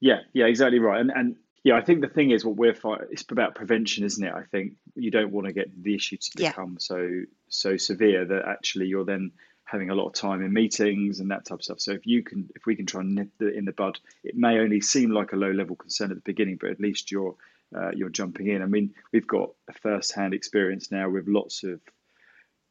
Yeah 0.00 0.20
yeah 0.32 0.46
exactly 0.46 0.78
right. 0.78 1.00
And 1.00 1.10
and 1.10 1.36
yeah, 1.62 1.76
I 1.76 1.82
think 1.82 2.00
the 2.00 2.08
thing 2.08 2.30
is 2.30 2.44
what 2.44 2.56
we're 2.56 2.74
fighting. 2.74 3.08
It's 3.10 3.24
about 3.30 3.54
prevention, 3.54 4.04
isn't 4.04 4.24
it? 4.24 4.32
I 4.32 4.44
think 4.44 4.74
you 4.94 5.10
don't 5.10 5.30
want 5.30 5.46
to 5.46 5.52
get 5.52 5.70
the 5.82 5.94
issue 5.94 6.16
to 6.16 6.30
become 6.36 6.72
yeah. 6.72 6.78
so 6.78 7.22
so 7.48 7.76
severe 7.76 8.24
that 8.24 8.46
actually 8.46 8.86
you're 8.86 9.04
then 9.04 9.32
having 9.64 9.90
a 9.90 9.94
lot 9.94 10.06
of 10.06 10.14
time 10.14 10.42
in 10.42 10.52
meetings 10.52 11.20
and 11.20 11.30
that 11.30 11.44
type 11.44 11.58
of 11.58 11.62
stuff. 11.62 11.80
So 11.80 11.92
if 11.92 12.06
you 12.06 12.22
can, 12.22 12.48
if 12.56 12.66
we 12.66 12.74
can 12.74 12.86
try 12.86 13.02
and 13.02 13.14
nip 13.14 13.28
it 13.40 13.54
in 13.54 13.66
the 13.66 13.72
bud, 13.72 13.98
it 14.24 14.36
may 14.36 14.58
only 14.58 14.80
seem 14.80 15.10
like 15.10 15.32
a 15.32 15.36
low 15.36 15.50
level 15.50 15.76
concern 15.76 16.10
at 16.10 16.16
the 16.16 16.22
beginning, 16.22 16.56
but 16.60 16.70
at 16.70 16.80
least 16.80 17.12
you're 17.12 17.36
uh, 17.76 17.90
you're 17.94 18.08
jumping 18.08 18.48
in. 18.48 18.62
I 18.62 18.66
mean, 18.66 18.94
we've 19.12 19.26
got 19.26 19.50
a 19.68 19.72
first 19.74 20.12
hand 20.12 20.34
experience 20.34 20.90
now 20.90 21.08
with 21.08 21.28
lots 21.28 21.62
of 21.62 21.80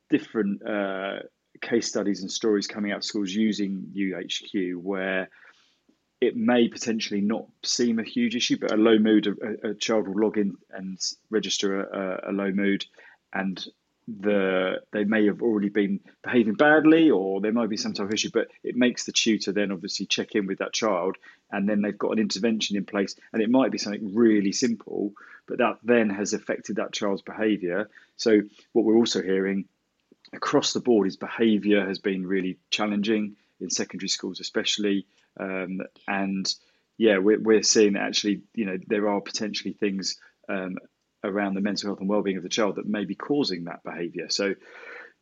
different 0.10 0.68
uh, 0.68 1.20
case 1.62 1.88
studies 1.88 2.22
and 2.22 2.32
stories 2.32 2.68
coming 2.68 2.92
out 2.92 2.98
of 2.98 3.04
schools 3.04 3.32
using 3.32 3.92
YouHQ 3.96 4.76
where 4.78 5.30
it 6.22 6.36
may 6.36 6.68
potentially 6.68 7.22
not 7.22 7.46
seem 7.64 8.00
a 8.00 8.04
huge 8.04 8.36
issue, 8.36 8.58
but 8.58 8.74
a 8.74 8.78
low 8.78 8.98
mood, 8.98 9.28
a, 9.28 9.70
a 9.70 9.74
child 9.74 10.08
will 10.08 10.22
log 10.22 10.38
in 10.38 10.56
and 10.72 11.00
register 11.30 11.82
a, 11.82 12.32
a, 12.32 12.34
low 12.34 12.52
mood, 12.52 12.86
and 13.32 13.66
the 14.08 14.82
they 14.92 15.04
may 15.04 15.28
have 15.28 15.42
already 15.42 15.70
been 15.70 16.00
behaving 16.24 16.56
badly, 16.56 17.10
or 17.10 17.40
there 17.40 17.54
might 17.54 17.70
be 17.70 17.78
some 17.78 17.94
type 17.94 18.08
of 18.08 18.14
issue. 18.14 18.32
But 18.34 18.50
it 18.64 18.76
makes 18.76 19.06
the 19.06 19.14
tutor 19.14 19.52
then 19.54 19.72
obviously 19.72 20.08
check 20.08 20.36
in 20.36 20.46
with 20.46 20.58
that 20.58 20.74
child, 20.74 21.16
and 21.52 21.70
then 21.70 21.82
they've 21.82 21.98
got 21.98 22.12
an 22.12 22.20
intervention 22.20 22.76
in 22.76 22.86
place, 22.86 23.16
and 23.32 23.42
it 23.42 23.50
might 23.50 23.72
be 23.72 23.78
something 23.78 24.14
really 24.14 24.52
simple, 24.52 25.14
but 25.48 25.60
that 25.60 25.78
then 25.84 26.10
has 26.10 26.34
affected 26.34 26.78
that 26.78 26.92
child's 26.92 27.22
behaviour. 27.22 27.90
So 28.18 28.42
what 28.74 28.84
we're 28.84 28.98
also 28.98 29.22
hearing 29.22 29.66
across 30.34 30.74
the 30.74 30.82
board 30.82 31.08
is 31.08 31.16
behaviour 31.16 31.86
has 31.86 32.00
been 32.00 32.28
really 32.28 32.58
challenging 32.72 33.38
in 33.62 33.70
secondary 33.70 34.10
schools, 34.10 34.42
especially. 34.42 35.06
Um, 35.40 35.82
and 36.08 36.54
yeah, 36.98 37.18
we're, 37.18 37.40
we're 37.40 37.64
seeing 37.64 37.94
that 37.94 38.04
actually, 38.04 38.42
you 38.54 38.66
know, 38.66 38.78
there 38.88 39.08
are 39.10 39.22
potentially 39.22 39.74
things 39.74 40.18
um, 40.50 40.78
around 41.24 41.54
the 41.54 41.62
mental 41.62 41.88
health 41.90 42.00
and 42.00 42.10
well-being 42.10 42.38
of 42.38 42.44
the 42.44 42.50
child 42.50 42.76
that 42.76 42.88
may 42.88 43.06
be 43.06 43.16
causing 43.16 43.66
that 43.66 43.84
behaviour. 43.84 44.28
So 44.30 44.56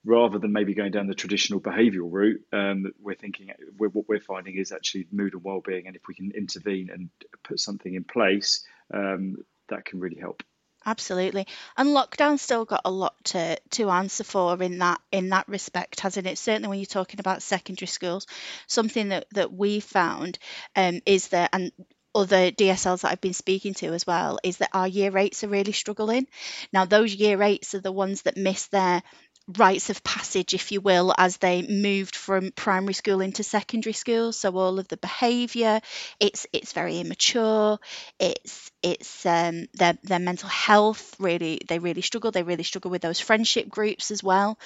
rather 0.06 0.40
than 0.40 0.54
maybe 0.54 0.74
going 0.74 0.92
down 0.92 1.08
the 1.08 1.16
traditional 1.16 1.60
behavioural 1.60 2.12
route, 2.12 2.42
um, 2.54 2.92
we're 3.00 3.16
thinking 3.16 3.52
we're, 3.78 3.90
what 3.90 4.08
we're 4.08 4.20
finding 4.20 4.56
is 4.56 4.72
actually 4.72 5.08
mood 5.12 5.34
and 5.34 5.44
well-being, 5.44 5.88
and 5.88 5.96
if 5.96 6.04
we 6.08 6.16
can 6.16 6.32
intervene 6.32 6.90
and 6.92 7.10
put 7.44 7.60
something 7.60 7.94
in 7.94 8.04
place, 8.04 8.66
um, 8.94 9.36
that 9.70 9.86
can 9.86 10.00
really 10.00 10.20
help. 10.20 10.44
Absolutely. 10.88 11.46
And 11.76 11.90
lockdown 11.90 12.40
still 12.40 12.66
got 12.66 12.82
a 12.86 12.90
lot 12.92 13.14
to, 13.26 13.60
to 13.72 13.90
answer 13.92 14.24
for 14.24 14.62
in 14.64 14.80
that 14.80 15.00
in 15.12 15.30
that 15.30 15.48
respect, 15.50 16.00
hasn't 16.00 16.26
it? 16.28 16.38
Certainly 16.40 16.70
when 16.70 16.80
you're 16.80 16.86
talking 16.88 17.20
about 17.20 17.44
secondary 17.44 17.88
schools, 17.88 18.26
something 18.68 19.10
that, 19.10 19.28
that 19.34 19.54
we 19.54 19.82
found 19.82 20.40
um, 20.76 21.02
is 21.06 21.28
that 21.30 21.50
and 21.54 21.72
other 22.16 22.52
DSLs 22.52 23.02
that 23.02 23.12
I've 23.12 23.22
been 23.22 23.34
speaking 23.34 23.76
to 23.76 23.88
as 23.94 24.08
well 24.08 24.40
is 24.44 24.58
that 24.58 24.72
our 24.74 24.88
year 24.88 25.16
eights 25.18 25.44
are 25.44 25.50
really 25.50 25.74
struggling. 25.74 26.26
Now 26.74 26.86
those 26.86 27.14
year 27.14 27.44
eights 27.44 27.76
are 27.76 27.82
the 27.82 27.92
ones 27.92 28.24
that 28.24 28.38
miss 28.38 28.68
their 28.68 29.04
rites 29.56 29.90
of 29.90 30.04
passage, 30.04 30.54
if 30.54 30.72
you 30.72 30.82
will, 30.82 31.14
as 31.18 31.38
they 31.38 31.62
moved 31.62 32.16
from 32.16 32.52
primary 32.52 32.94
school 32.94 33.22
into 33.22 33.44
secondary 33.44 33.94
school. 33.94 34.32
So 34.34 34.56
all 34.58 34.80
of 34.80 34.88
the 34.88 34.98
behaviour, 34.98 35.80
it's 36.20 36.48
it's 36.52 36.74
very 36.74 37.00
immature. 37.00 37.80
It's 38.20 38.72
it's 38.84 39.26
um, 39.26 39.68
their 39.74 39.98
their 40.04 40.20
mental 40.20 40.50
health 40.50 41.16
really 41.20 41.62
they 41.68 41.80
really 41.80 42.02
struggle. 42.02 42.32
They 42.32 42.44
really 42.44 42.64
struggle 42.64 42.92
with 42.92 43.02
those 43.02 43.20
friendship 43.20 43.70
groups 43.70 44.12
as 44.12 44.24
well. 44.24 44.58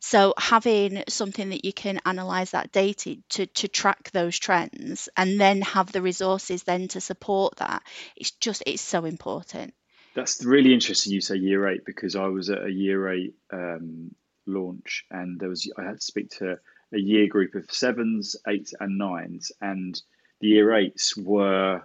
So 0.00 0.34
having 0.36 1.04
something 1.08 1.50
that 1.50 1.64
you 1.64 1.72
can 1.72 2.00
analyze 2.04 2.50
that 2.50 2.72
data 2.72 3.18
to, 3.30 3.46
to 3.46 3.68
track 3.68 4.10
those 4.10 4.36
trends 4.36 5.08
and 5.16 5.40
then 5.40 5.62
have 5.62 5.92
the 5.92 6.02
resources 6.02 6.64
then 6.64 6.88
to 6.88 7.00
support 7.00 7.58
that, 7.58 7.84
it's 8.16 8.32
just 8.32 8.64
it's 8.66 8.82
so 8.82 9.04
important. 9.04 9.74
That's 10.14 10.44
really 10.44 10.74
interesting. 10.74 11.12
You 11.12 11.20
say 11.20 11.36
year 11.36 11.68
eight 11.68 11.84
because 11.84 12.16
I 12.16 12.26
was 12.26 12.50
at 12.50 12.64
a 12.64 12.70
year 12.70 13.08
eight 13.08 13.34
um, 13.52 14.14
launch, 14.46 15.04
and 15.10 15.38
there 15.38 15.48
was 15.48 15.70
I 15.76 15.84
had 15.84 16.00
to 16.00 16.04
speak 16.04 16.30
to 16.38 16.58
a 16.92 16.98
year 16.98 17.26
group 17.26 17.54
of 17.54 17.70
sevens, 17.70 18.36
eights, 18.48 18.74
and 18.78 18.98
nines, 18.98 19.52
and 19.60 20.00
the 20.40 20.48
year 20.48 20.74
eights 20.74 21.16
were 21.16 21.82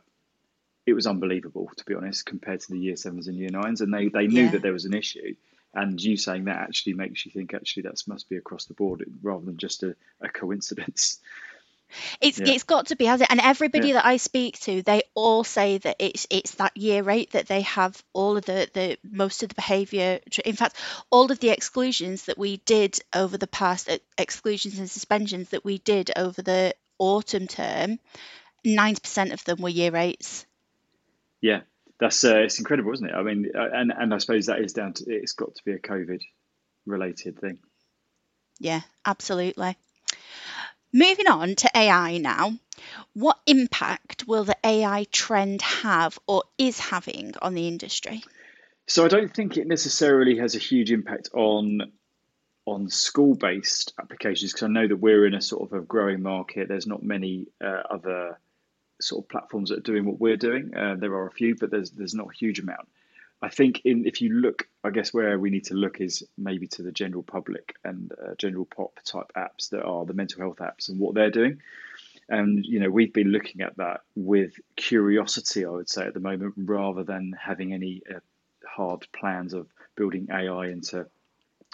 it 0.85 0.93
was 0.93 1.07
unbelievable 1.07 1.69
to 1.75 1.85
be 1.85 1.93
honest 1.93 2.25
compared 2.25 2.61
to 2.61 2.71
the 2.71 2.79
year 2.79 2.95
sevens 2.95 3.27
and 3.27 3.37
year 3.37 3.49
nines, 3.51 3.81
and 3.81 3.93
they 3.93 4.07
they 4.09 4.27
knew 4.27 4.43
yeah. 4.43 4.51
that 4.51 4.61
there 4.61 4.73
was 4.73 4.85
an 4.85 4.93
issue. 4.93 5.35
And 5.73 6.01
you 6.01 6.17
saying 6.17 6.45
that 6.45 6.57
actually 6.57 6.93
makes 6.93 7.25
you 7.25 7.31
think 7.31 7.53
actually 7.53 7.83
that 7.83 8.01
must 8.07 8.29
be 8.29 8.37
across 8.37 8.65
the 8.65 8.73
board 8.73 9.03
rather 9.21 9.45
than 9.45 9.57
just 9.57 9.83
a, 9.83 9.95
a 10.21 10.29
coincidence. 10.29 11.19
It's 12.21 12.39
yeah. 12.39 12.53
it's 12.53 12.63
got 12.63 12.87
to 12.87 12.95
be, 12.95 13.05
has 13.05 13.21
it? 13.21 13.27
And 13.29 13.39
everybody 13.39 13.89
yeah. 13.89 13.93
that 13.95 14.05
I 14.05 14.17
speak 14.17 14.59
to, 14.61 14.81
they 14.81 15.03
all 15.13 15.43
say 15.43 15.77
that 15.79 15.95
it's 15.99 16.27
it's 16.29 16.55
that 16.55 16.75
year 16.75 17.09
eight 17.09 17.31
that 17.31 17.47
they 17.47 17.61
have 17.61 18.01
all 18.13 18.37
of 18.37 18.45
the 18.45 18.69
the 18.73 18.97
most 19.03 19.43
of 19.43 19.49
the 19.49 19.55
behaviour. 19.55 20.19
In 20.45 20.55
fact, 20.55 20.75
all 21.09 21.31
of 21.31 21.39
the 21.39 21.49
exclusions 21.49 22.25
that 22.25 22.37
we 22.37 22.57
did 22.57 22.99
over 23.15 23.37
the 23.37 23.47
past 23.47 23.89
exclusions 24.17 24.79
and 24.79 24.89
suspensions 24.89 25.49
that 25.49 25.65
we 25.65 25.77
did 25.79 26.11
over 26.15 26.41
the 26.41 26.73
autumn 26.99 27.47
term, 27.47 27.99
ninety 28.63 28.99
percent 29.01 29.31
of 29.31 29.43
them 29.45 29.61
were 29.61 29.69
year 29.69 29.95
eights. 29.95 30.45
Yeah, 31.41 31.61
that's 31.99 32.23
uh, 32.23 32.37
it's 32.37 32.59
incredible, 32.59 32.93
isn't 32.93 33.09
it? 33.09 33.15
I 33.15 33.23
mean, 33.23 33.51
uh, 33.55 33.69
and 33.73 33.91
and 33.95 34.13
I 34.13 34.17
suppose 34.17 34.47
that 34.47 34.59
is 34.59 34.73
down 34.73 34.93
to 34.93 35.05
it's 35.07 35.33
got 35.33 35.55
to 35.55 35.63
be 35.63 35.71
a 35.71 35.79
COVID 35.79 36.21
related 36.85 37.39
thing. 37.39 37.59
Yeah, 38.59 38.81
absolutely. 39.05 39.77
Moving 40.93 41.27
on 41.27 41.55
to 41.55 41.69
AI 41.75 42.17
now, 42.17 42.57
what 43.13 43.39
impact 43.45 44.27
will 44.27 44.43
the 44.43 44.57
AI 44.63 45.05
trend 45.11 45.61
have 45.61 46.17
or 46.27 46.43
is 46.57 46.79
having 46.79 47.33
on 47.41 47.53
the 47.53 47.67
industry? 47.67 48.23
So 48.87 49.03
I 49.03 49.09
don't 49.09 49.33
think 49.33 49.57
it 49.57 49.67
necessarily 49.67 50.37
has 50.37 50.55
a 50.55 50.59
huge 50.59 50.91
impact 50.91 51.29
on 51.33 51.91
on 52.65 52.89
school-based 52.89 53.93
applications 53.97 54.51
because 54.51 54.63
I 54.63 54.67
know 54.67 54.87
that 54.87 54.97
we're 54.97 55.25
in 55.25 55.33
a 55.33 55.41
sort 55.41 55.71
of 55.71 55.77
a 55.77 55.81
growing 55.81 56.21
market. 56.21 56.67
There's 56.67 56.85
not 56.85 57.01
many 57.01 57.47
uh, 57.63 57.83
other 57.89 58.37
sort 58.99 59.23
of 59.23 59.29
platforms 59.29 59.69
that 59.69 59.79
are 59.79 59.81
doing 59.81 60.03
what 60.05 60.19
we're 60.19 60.35
doing. 60.37 60.75
Uh, 60.75 60.95
there 60.95 61.13
are 61.13 61.27
a 61.27 61.31
few, 61.31 61.55
but 61.55 61.71
there's 61.71 61.91
there's 61.91 62.13
not 62.13 62.27
a 62.27 62.37
huge 62.37 62.59
amount. 62.59 62.87
I 63.41 63.49
think 63.49 63.81
in 63.85 64.05
if 64.05 64.21
you 64.21 64.33
look, 64.33 64.67
I 64.83 64.89
guess 64.89 65.13
where 65.13 65.37
we 65.37 65.49
need 65.49 65.65
to 65.65 65.75
look 65.75 66.01
is 66.01 66.23
maybe 66.37 66.67
to 66.69 66.83
the 66.83 66.91
general 66.91 67.23
public 67.23 67.75
and 67.83 68.11
uh, 68.11 68.33
general 68.37 68.65
pop 68.65 68.99
type 69.05 69.31
apps 69.35 69.69
that 69.69 69.83
are 69.83 70.05
the 70.05 70.13
mental 70.13 70.41
health 70.41 70.57
apps 70.57 70.89
and 70.89 70.99
what 70.99 71.13
they're 71.13 71.29
doing. 71.29 71.61
And 72.29 72.65
you 72.65 72.79
know 72.79 72.89
we've 72.89 73.13
been 73.13 73.31
looking 73.31 73.61
at 73.61 73.77
that 73.77 74.01
with 74.15 74.53
curiosity, 74.75 75.65
I 75.65 75.69
would 75.69 75.89
say 75.89 76.07
at 76.07 76.13
the 76.13 76.19
moment, 76.19 76.55
rather 76.57 77.03
than 77.03 77.33
having 77.39 77.73
any 77.73 78.01
uh, 78.09 78.19
hard 78.65 79.07
plans 79.13 79.53
of 79.53 79.67
building 79.95 80.27
AI 80.31 80.67
into 80.67 81.05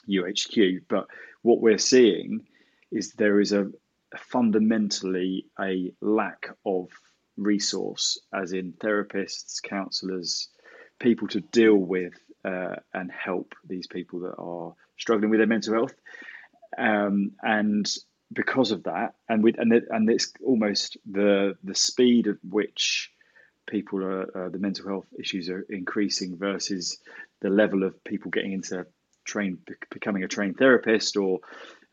YouHQ. 0.08 0.82
But 0.88 1.08
what 1.42 1.62
we're 1.62 1.78
seeing 1.78 2.46
is 2.92 3.14
there 3.14 3.40
is 3.40 3.54
a, 3.54 3.72
fundamentally 4.18 5.46
a 5.60 5.94
lack 6.02 6.50
of 6.66 6.90
resource, 7.38 8.20
as 8.34 8.54
in 8.54 8.74
therapists, 8.74 9.62
counsellors, 9.62 10.50
people 11.04 11.28
to 11.28 11.42
deal 11.42 11.76
with 11.76 12.14
uh, 12.46 12.76
and 12.94 13.12
help 13.12 13.54
these 13.68 13.88
people 13.88 14.22
that 14.22 14.36
are 14.38 14.74
struggling 14.98 15.30
with 15.30 15.40
their 15.40 15.48
mental 15.48 15.74
health. 15.74 15.94
Um, 16.78 17.34
and 17.44 17.88
because 18.32 18.72
of 18.72 18.84
that, 18.84 19.14
and 19.30 19.44
with 19.44 19.60
and 19.60 19.72
and 19.72 20.10
it's 20.10 20.34
almost 20.44 20.98
the 21.06 21.56
the 21.64 21.76
speed 21.76 22.28
at 22.28 22.38
which 22.50 23.12
people 23.70 24.04
are 24.04 24.46
uh, 24.46 24.50
the 24.50 24.58
mental 24.58 24.88
health 24.88 25.06
issues 25.20 25.50
are 25.50 25.66
increasing 25.70 26.38
versus 26.38 26.98
the 27.42 27.50
level 27.50 27.84
of 27.84 28.04
people 28.04 28.32
getting 28.32 28.54
into 28.54 28.86
train 29.24 29.60
becoming 29.92 30.24
a 30.24 30.28
trained 30.28 30.58
therapist 30.58 31.16
or 31.16 31.40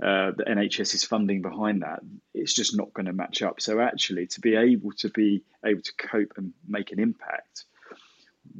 uh, 0.02 0.33
the 0.35 0.45
NHS 0.45 0.95
is 0.95 1.05
funding 1.05 1.43
behind 1.43 1.83
that, 1.83 2.00
it's 2.33 2.55
just 2.55 2.75
not 2.75 2.93
going 2.95 3.05
to 3.07 3.12
match 3.12 3.43
up. 3.43 3.61
So 3.61 3.81
actually, 3.81 4.26
to 4.29 4.40
be 4.40 4.57
able 4.57 4.93
to 4.93 5.11
be 5.11 5.43
able 5.64 5.83
to 5.83 5.93
cope 5.99 6.33
and 6.38 6.55
make 6.67 6.90
an 6.93 6.99
impact, 6.99 7.67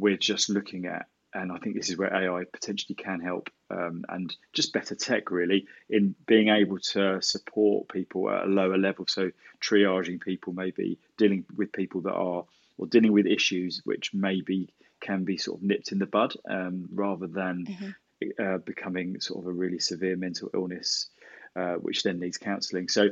we're 0.01 0.17
just 0.17 0.49
looking 0.49 0.87
at, 0.87 1.07
and 1.33 1.53
I 1.53 1.59
think 1.59 1.77
this 1.77 1.91
is 1.91 1.97
where 1.97 2.13
AI 2.13 2.45
potentially 2.45 2.97
can 2.97 3.21
help, 3.21 3.51
um, 3.71 4.05
and 4.09 4.35
just 4.53 4.73
better 4.73 4.95
tech 4.95 5.31
really 5.31 5.67
in 5.89 6.15
being 6.27 6.49
able 6.49 6.79
to 6.79 7.21
support 7.23 7.89
people 7.89 8.29
at 8.31 8.45
a 8.45 8.49
lower 8.49 8.79
level. 8.79 9.07
So 9.07 9.31
triaging 9.61 10.21
people, 10.21 10.53
maybe 10.53 10.99
dealing 11.17 11.45
with 11.57 11.73
people 11.73 12.01
that 12.03 12.15
are 12.15 12.45
or 12.79 12.87
dealing 12.87 13.13
with 13.13 13.27
issues 13.27 13.83
which 13.85 14.15
maybe 14.15 14.73
can 15.01 15.25
be 15.25 15.37
sort 15.37 15.59
of 15.59 15.63
nipped 15.63 15.93
in 15.93 15.99
the 15.99 16.07
bud, 16.07 16.35
um, 16.49 16.89
rather 16.93 17.27
than 17.27 17.67
mm-hmm. 17.67 18.43
uh, 18.43 18.59
becoming 18.59 19.21
sort 19.21 19.45
of 19.45 19.47
a 19.47 19.53
really 19.53 19.79
severe 19.79 20.17
mental 20.17 20.51
illness, 20.55 21.09
uh, 21.57 21.75
which 21.75 22.03
then 22.03 22.19
needs 22.19 22.39
counselling. 22.39 22.89
So 22.89 23.09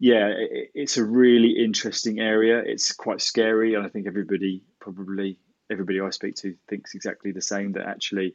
yeah, 0.00 0.32
it's 0.74 0.96
a 0.96 1.04
really 1.04 1.64
interesting 1.64 2.18
area. 2.18 2.58
It's 2.58 2.92
quite 2.92 3.20
scary, 3.20 3.74
and 3.74 3.86
I 3.86 3.88
think 3.88 4.06
everybody 4.06 4.62
probably 4.80 5.38
everybody 5.70 6.00
I 6.00 6.10
speak 6.10 6.34
to 6.36 6.54
thinks 6.68 6.94
exactly 6.94 7.32
the 7.32 7.42
same. 7.42 7.72
That 7.72 7.86
actually, 7.86 8.34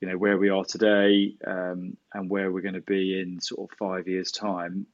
you 0.00 0.08
know, 0.08 0.16
where 0.16 0.38
we 0.38 0.48
are 0.48 0.64
today 0.64 1.34
um, 1.46 1.96
and 2.12 2.30
where 2.30 2.50
we're 2.50 2.62
going 2.62 2.74
to 2.74 2.80
be 2.80 3.20
in 3.20 3.40
sort 3.40 3.70
of 3.70 3.76
five 3.78 4.08
years' 4.08 4.32
time, 4.32 4.86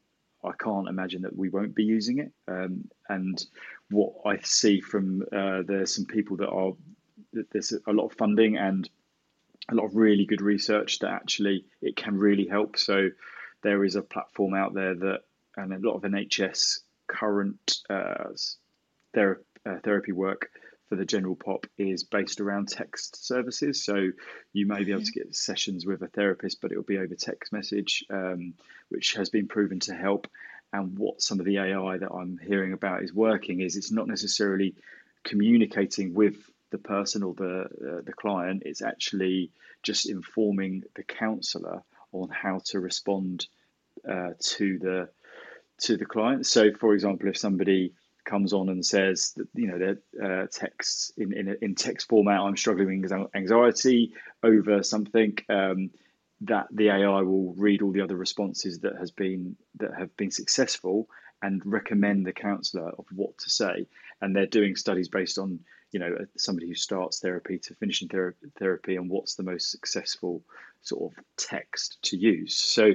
I 0.45 0.53
can't 0.59 0.89
imagine 0.89 1.23
that 1.23 1.37
we 1.37 1.49
won't 1.49 1.75
be 1.75 1.85
using 1.85 2.19
it. 2.19 2.33
Um, 2.49 2.89
and 3.09 3.45
what 3.91 4.13
I 4.27 4.39
see 4.43 4.81
from 4.81 5.23
uh, 5.33 5.63
there's 5.67 5.95
some 5.95 6.07
people 6.07 6.37
that 6.39 6.51
are 6.51 6.73
there's 7.51 7.73
a 7.87 7.93
lot 7.93 8.07
of 8.07 8.13
funding 8.13 8.57
and 8.57 8.89
a 9.71 9.75
lot 9.75 9.87
of 9.87 9.97
really 9.97 10.27
good 10.27 10.41
research 10.41 10.99
that 11.01 11.11
actually 11.11 11.65
it 11.81 11.97
can 11.97 12.17
really 12.17 12.47
help. 12.47 12.77
So 12.77 13.11
there 13.63 13.85
is 13.85 13.97
a 13.97 14.03
platform 14.03 14.55
out 14.55 14.75
there 14.75 14.95
that, 14.95 15.21
and 15.57 15.73
a 15.73 15.79
lot 15.79 15.97
of 15.97 16.03
NHS 16.03 16.81
current 17.07 17.79
uh, 17.89 18.31
uh, 19.17 19.79
therapy 19.83 20.13
work 20.13 20.51
for 20.89 20.97
the 20.97 21.05
general 21.05 21.37
pop 21.37 21.67
is 21.79 22.05
based 22.05 22.41
around 22.41 22.69
text 22.69 23.27
services. 23.27 23.85
So 23.85 24.11
you 24.53 24.67
may 24.67 24.85
be 24.85 24.93
able 24.93 25.03
to 25.03 25.11
mm-hmm. 25.11 25.29
get 25.29 25.35
sessions 25.35 25.87
with 25.87 26.03
a 26.03 26.09
therapist, 26.09 26.61
but 26.61 26.73
it 26.73 26.77
will 26.77 26.85
be 26.85 26.99
over 26.99 27.15
text 27.15 27.53
message, 27.53 28.05
um, 28.11 28.55
which 28.91 29.15
has 29.15 29.31
been 29.31 29.49
proven 29.49 29.81
to 29.81 29.95
help. 29.95 30.29
And 30.73 30.99
what 30.99 31.23
some 31.23 31.41
of 31.41 31.47
the 31.47 31.59
AI 31.59 31.99
that 31.99 32.11
I'm 32.11 32.39
hearing 32.39 32.73
about 32.73 33.03
is 33.03 33.15
working 33.15 33.61
is 33.61 33.77
it's 33.77 33.93
not 33.93 34.09
necessarily 34.09 34.75
communicating 35.23 36.15
with 36.15 36.37
the 36.71 36.79
person 36.79 37.23
or 37.23 37.35
the 37.35 37.61
uh, 37.61 38.01
the 38.05 38.13
client. 38.13 38.65
It's 38.67 38.83
actually 38.83 39.53
just 39.83 40.09
informing 40.09 40.83
the 40.97 41.05
counsellor 41.05 41.83
on 42.13 42.29
how 42.31 42.61
to 42.67 42.81
respond 42.81 43.47
uh, 44.09 44.31
to 44.41 44.79
the 44.79 45.09
to 45.79 45.97
the 45.97 46.05
client. 46.05 46.47
So, 46.47 46.73
for 46.73 46.95
example, 46.95 47.29
if 47.29 47.37
somebody 47.37 47.93
comes 48.25 48.53
on 48.53 48.69
and 48.69 48.85
says 48.85 49.33
that 49.37 49.49
you 49.55 49.67
know 49.67 49.79
their 49.79 49.99
uh, 50.23 50.47
texts 50.51 51.13
in, 51.17 51.33
in 51.33 51.57
in 51.61 51.75
text 51.75 52.09
format, 52.09 52.41
I'm 52.41 52.57
struggling 52.57 53.03
with 53.03 53.13
anxiety 53.35 54.13
over 54.43 54.83
something. 54.83 55.39
Um, 55.49 55.91
that 56.41 56.67
the 56.71 56.91
AI 56.91 57.23
will 57.23 57.55
read 57.55 57.81
all 57.81 57.93
the 57.93 58.01
other 58.01 58.17
responses 58.17 58.81
that 58.81 58.97
has 58.99 59.11
been 59.11 59.57
that 59.77 59.95
have 59.99 60.15
been 60.17 60.31
successful 60.31 61.09
and 61.43 61.63
recommend 61.65 62.27
the 62.27 62.33
counsellor 62.33 62.91
of 62.99 63.05
what 63.13 63.37
to 63.39 63.51
say. 63.51 63.87
And 64.21 64.35
they're 64.35 64.47
doing 64.47 64.77
studies 64.77 65.09
based 65.09 65.39
on 65.39 65.61
you 65.93 66.01
know 66.01 66.17
somebody 66.37 66.69
who 66.69 66.75
starts 66.75 67.21
therapy 67.21 67.59
to 67.61 67.75
finishing 67.75 68.09
ther- 68.09 68.37
therapy 68.59 68.97
and 68.97 69.09
what's 69.09 69.37
the 69.37 69.43
most 69.43 69.71
successful 69.71 70.43
sort 70.83 71.13
of 71.13 71.25
text 71.37 71.99
to 72.03 72.17
use. 72.17 72.57
So 72.57 72.93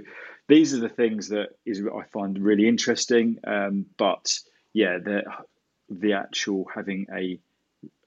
these 0.48 0.74
are 0.74 0.80
the 0.80 0.90
things 0.90 1.30
that 1.30 1.50
is 1.66 1.82
I 1.82 2.04
find 2.12 2.38
really 2.40 2.68
interesting. 2.68 3.38
Um, 3.46 3.86
but 3.98 4.40
yeah, 4.74 4.98
the 4.98 5.24
the 5.90 6.14
actual 6.14 6.66
having 6.74 7.08
a 7.14 7.40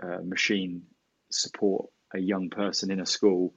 uh, 0.02 0.22
machine 0.22 0.82
support 1.30 1.88
a 2.14 2.18
young 2.18 2.50
person 2.50 2.90
in 2.90 3.00
a 3.00 3.06
school 3.06 3.54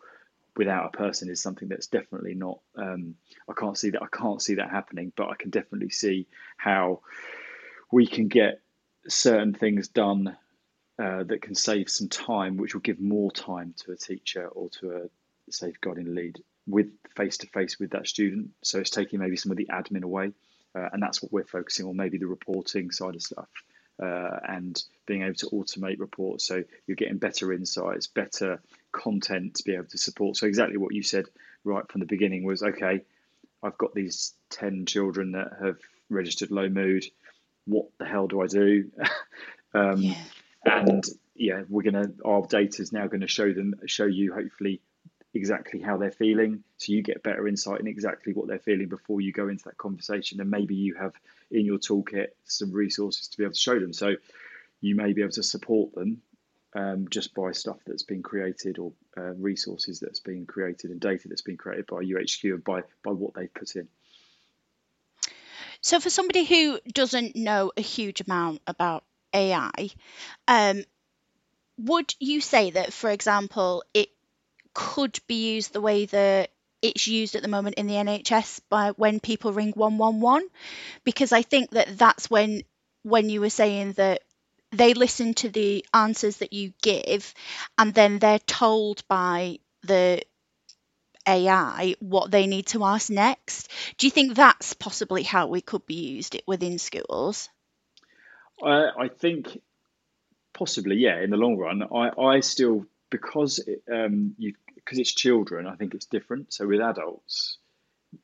without 0.56 0.86
a 0.94 0.98
person 0.98 1.30
is 1.30 1.42
something 1.42 1.68
that's 1.68 1.88
definitely 1.88 2.34
not. 2.34 2.60
Um, 2.78 3.16
I 3.50 3.54
can't 3.54 3.78
see 3.78 3.90
that. 3.92 4.02
I 4.02 4.08
can't 4.16 4.42
see 4.42 4.56
that 4.56 4.70
happening, 4.70 5.12
but 5.16 5.30
I 5.30 5.36
can 5.36 5.50
definitely 5.50 5.90
see 5.90 6.28
how 6.58 7.02
we 7.92 8.08
can 8.08 8.28
get 8.28 8.62
certain 9.08 9.54
things 9.54 9.90
done 9.90 10.38
uh, 10.98 11.24
that 11.24 11.42
can 11.42 11.56
save 11.56 11.90
some 11.90 12.08
time, 12.08 12.58
which 12.58 12.74
will 12.74 12.82
give 12.82 13.00
more 13.00 13.32
time 13.32 13.74
to 13.84 13.92
a 13.92 13.98
teacher 13.98 14.48
or 14.48 14.70
to 14.70 14.92
a 14.92 15.52
safeguarding 15.52 16.16
lead 16.16 16.42
with 16.68 16.88
face 17.16 17.38
to 17.40 17.48
face 17.48 17.80
with 17.80 17.92
that 17.92 18.08
student. 18.08 18.50
So 18.64 18.80
it's 18.80 18.90
taking 18.90 19.20
maybe 19.20 19.36
some 19.36 19.52
of 19.52 19.58
the 19.58 19.68
admin 19.72 20.04
away, 20.04 20.32
uh, 20.76 20.90
and 20.92 21.02
that's 21.02 21.22
what 21.22 21.32
we're 21.32 21.46
focusing 21.46 21.88
on, 21.88 21.96
maybe 21.96 22.18
the 22.18 22.28
reporting 22.28 22.92
side 22.92 23.16
of 23.16 23.22
stuff. 23.22 23.48
Uh, 24.02 24.40
and 24.50 24.84
being 25.06 25.22
able 25.22 25.36
to 25.36 25.46
automate 25.52 26.00
reports 26.00 26.46
so 26.46 26.62
you're 26.86 26.98
getting 26.98 27.18
better 27.18 27.54
insights, 27.54 28.08
better 28.08 28.62
content 28.92 29.56
to 29.56 29.64
be 29.64 29.74
able 29.74 29.86
to 29.86 29.98
support. 29.98 30.36
So 30.36 30.48
exactly 30.48 30.76
what 30.76 30.94
you 30.94 31.02
said 31.02 31.26
right 31.64 31.90
from 31.90 32.02
the 32.02 32.06
beginning 32.06 32.44
was 32.44 32.62
okay. 32.62 33.06
I've 33.64 33.78
got 33.78 33.94
these 33.94 34.34
ten 34.50 34.86
children 34.86 35.32
that 35.32 35.48
have 35.64 35.78
registered 36.10 36.52
low 36.52 36.68
mood. 36.68 37.06
What 37.66 37.86
the 37.98 38.06
hell 38.06 38.28
do 38.28 38.42
I 38.42 38.48
do? 38.48 38.92
um, 39.74 40.02
yeah. 40.02 40.16
And 40.66 41.06
yeah, 41.36 41.64
we're 41.70 41.84
gonna 41.84 42.12
our 42.26 42.46
data 42.48 42.82
is 42.82 42.92
now 42.92 43.08
going 43.08 43.22
to 43.22 43.28
show 43.28 43.52
them 43.54 43.76
show 43.86 44.06
you 44.06 44.34
hopefully 44.34 44.82
exactly 45.36 45.82
how 45.82 45.98
they're 45.98 46.12
feeling 46.12 46.64
so 46.78 46.94
you 46.94 47.02
get 47.02 47.22
better 47.22 47.48
insight 47.48 47.80
in 47.80 47.88
exactly 47.88 48.34
what 48.34 48.48
they're 48.48 48.58
feeling 48.58 48.88
before 48.88 49.22
you 49.22 49.32
go 49.32 49.50
into 49.50 49.66
that 49.66 49.78
conversation 49.78 50.40
and 50.40 50.50
maybe 50.50 50.76
you 50.76 50.96
have 50.96 51.14
in 51.52 51.66
your 51.66 51.78
toolkit 51.78 52.28
some 52.46 52.72
resources 52.72 53.28
to 53.28 53.38
be 53.38 53.44
able 53.44 53.54
to 53.54 53.60
show 53.60 53.80
them 53.80 53.94
so 53.94 54.16
you 54.82 54.96
may 54.96 55.14
be 55.14 55.22
able 55.22 55.32
to 55.32 55.44
support 55.44 55.94
them 55.94 56.22
um, 56.76 57.08
just 57.10 57.34
by 57.34 57.52
stuff 57.54 57.78
that's 57.86 58.04
been 58.04 58.22
created 58.22 58.80
or 58.80 58.92
uh, 59.18 59.34
resources 59.34 60.00
that's 60.00 60.20
been 60.20 60.46
created 60.46 60.92
and 60.92 61.00
data 61.00 61.28
that's 61.28 61.42
been 61.42 61.58
created 61.58 61.86
by 61.88 61.98
YouHQ 61.98 62.54
and 62.54 62.64
by 62.64 62.82
by 63.04 63.12
what 63.12 63.34
they've 63.34 63.54
put 63.54 63.76
in. 63.76 63.88
So, 65.82 66.00
for 66.00 66.10
somebody 66.10 66.44
who 66.44 66.80
doesn't 66.92 67.36
know 67.36 67.72
a 67.78 67.82
huge 67.82 68.22
amount 68.22 68.62
about 68.68 69.06
AI, 69.34 69.90
um, 70.48 70.84
would 71.78 72.14
you 72.20 72.42
say 72.42 72.72
that, 72.72 72.92
for 72.92 73.10
example, 73.10 73.84
it 73.94 74.10
could 74.76 75.20
be 75.26 75.54
used 75.56 75.74
the 75.74 75.82
way 75.82 76.06
that 76.06 76.52
it's 76.84 77.08
used 77.08 77.36
at 77.36 77.42
the 77.42 77.48
moment 77.48 77.76
in 77.76 77.88
the 77.88 77.96
NHS 77.96 78.62
by 78.70 78.92
when 78.92 79.20
people 79.20 79.54
ring 79.54 79.72
111? 79.76 80.48
Because 81.04 81.32
I 81.32 81.42
think 81.42 81.72
that 81.72 81.98
that's 81.98 82.30
when 82.30 82.62
when 83.02 83.30
you 83.30 83.42
were 83.42 83.50
saying 83.50 83.94
that 83.94 84.22
they 84.72 84.94
listen 84.94 85.34
to 85.36 85.50
the 85.50 85.86
answers 85.94 86.38
that 86.38 86.54
you 86.54 86.74
give 86.82 87.34
and 87.78 87.94
then 87.94 88.20
they're 88.20 88.40
told 88.40 89.08
by 89.08 89.60
the 89.84 90.22
AI 91.28 91.96
what 92.00 92.30
they 92.30 92.46
need 92.48 92.68
to 92.68 92.84
ask 92.84 93.10
next. 93.10 93.70
Do 93.98 94.08
you 94.08 94.12
think 94.12 94.36
that's 94.36 94.74
possibly 94.74 95.24
how 95.24 95.48
we 95.48 95.62
could 95.62 95.86
be 95.86 95.96
used 95.96 96.40
within 96.46 96.78
schools? 96.78 97.50
I, 98.64 98.90
I 98.98 99.08
think 99.08 99.62
possibly, 100.54 100.98
yeah. 100.98 101.20
In 101.22 101.30
the 101.30 101.38
long 101.38 101.58
run, 101.58 101.84
I, 101.84 102.22
I 102.22 102.40
still 102.42 102.86
because 103.10 103.64
um, 103.92 104.36
you 104.38 104.54
because 104.86 105.00
it's 105.00 105.14
children. 105.14 105.66
I 105.66 105.76
think 105.76 105.94
it's 105.94 106.06
different. 106.06 106.54
So 106.54 106.68
with 106.68 106.80
adults, 106.80 107.58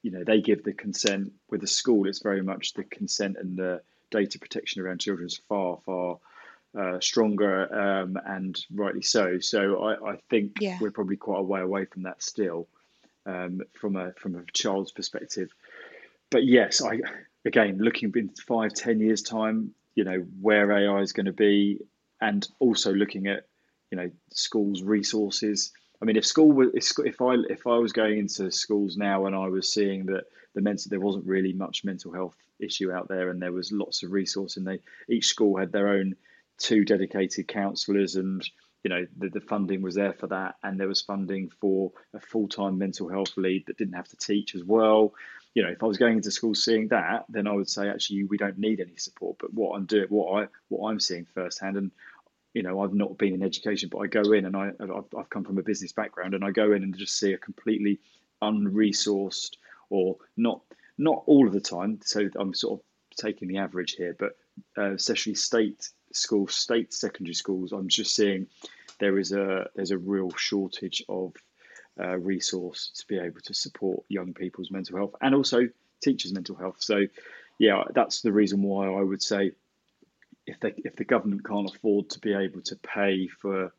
you 0.03 0.11
know, 0.11 0.23
they 0.23 0.41
give 0.41 0.63
the 0.63 0.73
consent. 0.73 1.33
With 1.49 1.61
the 1.61 1.67
school, 1.67 2.07
it's 2.07 2.21
very 2.21 2.41
much 2.41 2.73
the 2.73 2.83
consent 2.83 3.37
and 3.39 3.57
the 3.57 3.81
data 4.11 4.39
protection 4.39 4.81
around 4.81 4.99
children 4.99 5.27
is 5.27 5.41
far 5.49 5.79
far 5.85 6.19
uh, 6.77 6.99
stronger, 6.99 7.73
um, 7.73 8.17
and 8.25 8.57
rightly 8.73 9.01
so. 9.01 9.39
So 9.39 9.83
I, 9.83 10.11
I 10.11 10.17
think 10.29 10.53
yeah. 10.59 10.77
we're 10.79 10.91
probably 10.91 11.17
quite 11.17 11.39
a 11.39 11.43
way 11.43 11.61
away 11.61 11.85
from 11.85 12.03
that 12.03 12.21
still, 12.21 12.67
um, 13.25 13.61
from 13.73 13.95
a 13.95 14.13
from 14.13 14.35
a 14.35 14.43
child's 14.53 14.91
perspective. 14.91 15.49
But 16.29 16.45
yes, 16.45 16.81
I 16.81 16.99
again 17.45 17.79
looking 17.79 18.11
in 18.15 18.29
five, 18.29 18.73
ten 18.73 18.99
years 18.99 19.21
time, 19.21 19.73
you 19.95 20.03
know 20.03 20.19
where 20.39 20.71
AI 20.71 21.01
is 21.01 21.13
going 21.13 21.25
to 21.25 21.33
be, 21.33 21.79
and 22.21 22.47
also 22.59 22.93
looking 22.93 23.27
at 23.27 23.47
you 23.91 23.97
know 23.97 24.09
schools' 24.31 24.83
resources. 24.83 25.71
I 26.01 26.05
mean, 26.05 26.15
if 26.15 26.25
school 26.25 26.51
was 26.51 26.69
if 26.73 27.21
I 27.21 27.35
if 27.49 27.67
I 27.67 27.77
was 27.77 27.93
going 27.93 28.17
into 28.17 28.51
schools 28.51 28.97
now 28.97 29.27
and 29.27 29.35
I 29.35 29.47
was 29.47 29.71
seeing 29.71 30.05
that 30.07 30.23
the 30.55 30.61
mental 30.61 30.89
there 30.89 30.99
wasn't 30.99 31.25
really 31.25 31.53
much 31.53 31.83
mental 31.83 32.11
health 32.11 32.35
issue 32.59 32.91
out 32.91 33.07
there 33.07 33.29
and 33.29 33.41
there 33.41 33.51
was 33.51 33.71
lots 33.71 34.03
of 34.03 34.11
resource 34.11 34.57
and 34.57 34.65
they 34.65 34.79
each 35.09 35.27
school 35.27 35.57
had 35.57 35.71
their 35.71 35.89
own 35.89 36.15
two 36.57 36.85
dedicated 36.85 37.47
counsellors 37.47 38.15
and 38.15 38.47
you 38.83 38.89
know 38.89 39.05
the, 39.17 39.29
the 39.29 39.41
funding 39.41 39.81
was 39.81 39.95
there 39.95 40.13
for 40.13 40.27
that 40.27 40.55
and 40.63 40.79
there 40.79 40.87
was 40.87 41.01
funding 41.01 41.49
for 41.49 41.91
a 42.13 42.19
full-time 42.19 42.77
mental 42.77 43.07
health 43.07 43.35
lead 43.37 43.63
that 43.67 43.77
didn't 43.77 43.93
have 43.93 44.07
to 44.07 44.17
teach 44.17 44.55
as 44.55 44.63
well. 44.63 45.13
You 45.53 45.63
know 45.63 45.69
if 45.69 45.83
i 45.83 45.85
was 45.85 45.97
going 45.97 46.15
into 46.15 46.31
school 46.31 46.55
seeing 46.55 46.87
that 46.87 47.25
then 47.27 47.45
i 47.45 47.51
would 47.51 47.69
say 47.69 47.89
actually 47.89 48.23
we 48.23 48.37
don't 48.37 48.57
need 48.57 48.79
any 48.79 48.95
support 48.95 49.35
but 49.37 49.53
what 49.53 49.75
i'm 49.75 49.85
doing 49.85 50.07
what 50.07 50.43
i 50.43 50.47
what 50.69 50.89
i'm 50.89 50.99
seeing 51.01 51.25
firsthand 51.25 51.75
and 51.75 51.91
you 52.53 52.63
know 52.63 52.81
i've 52.81 52.93
not 52.93 53.17
been 53.17 53.33
in 53.33 53.43
education 53.43 53.89
but 53.91 53.99
i 53.99 54.07
go 54.07 54.31
in 54.31 54.45
and 54.45 54.55
i 54.55 54.71
i've, 54.79 55.05
I've 55.17 55.29
come 55.29 55.43
from 55.43 55.57
a 55.57 55.63
business 55.63 55.91
background 55.91 56.33
and 56.33 56.43
i 56.43 56.51
go 56.51 56.73
in 56.73 56.83
and 56.83 56.97
just 56.97 57.17
see 57.17 57.33
a 57.33 57.37
completely 57.37 57.99
unresourced 58.41 59.55
or 59.89 60.17
not 60.37 60.61
not 60.97 61.23
all 61.25 61.47
of 61.47 61.53
the 61.53 61.61
time 61.61 61.99
so 62.03 62.29
i'm 62.35 62.53
sort 62.53 62.79
of 62.79 62.85
taking 63.17 63.47
the 63.47 63.57
average 63.57 63.93
here 63.93 64.15
but 64.17 64.37
uh, 64.77 64.93
especially 64.93 65.35
state 65.35 65.89
schools, 66.13 66.55
state 66.55 66.93
secondary 66.93 67.33
schools, 67.33 67.71
I'm 67.71 67.87
just 67.87 68.15
seeing 68.15 68.47
there 68.99 69.17
is 69.17 69.31
a 69.31 69.69
there's 69.75 69.91
a 69.91 69.97
real 69.97 70.31
shortage 70.31 71.03
of 71.09 71.33
uh, 71.99 72.17
resource 72.17 72.91
to 72.95 73.07
be 73.07 73.17
able 73.17 73.41
to 73.41 73.53
support 73.53 74.03
young 74.09 74.33
people's 74.33 74.71
mental 74.71 74.97
health 74.97 75.15
and 75.21 75.35
also 75.35 75.67
teachers' 76.01 76.33
mental 76.33 76.55
health. 76.55 76.77
So, 76.79 77.05
yeah, 77.59 77.83
that's 77.93 78.21
the 78.21 78.31
reason 78.31 78.61
why 78.61 78.87
I 78.87 79.01
would 79.01 79.21
say 79.21 79.51
if 80.45 80.59
they 80.59 80.73
if 80.77 80.95
the 80.95 81.05
government 81.05 81.45
can't 81.45 81.69
afford 81.69 82.09
to 82.09 82.19
be 82.19 82.33
able 82.33 82.61
to 82.61 82.75
pay 82.75 83.27
for 83.27 83.73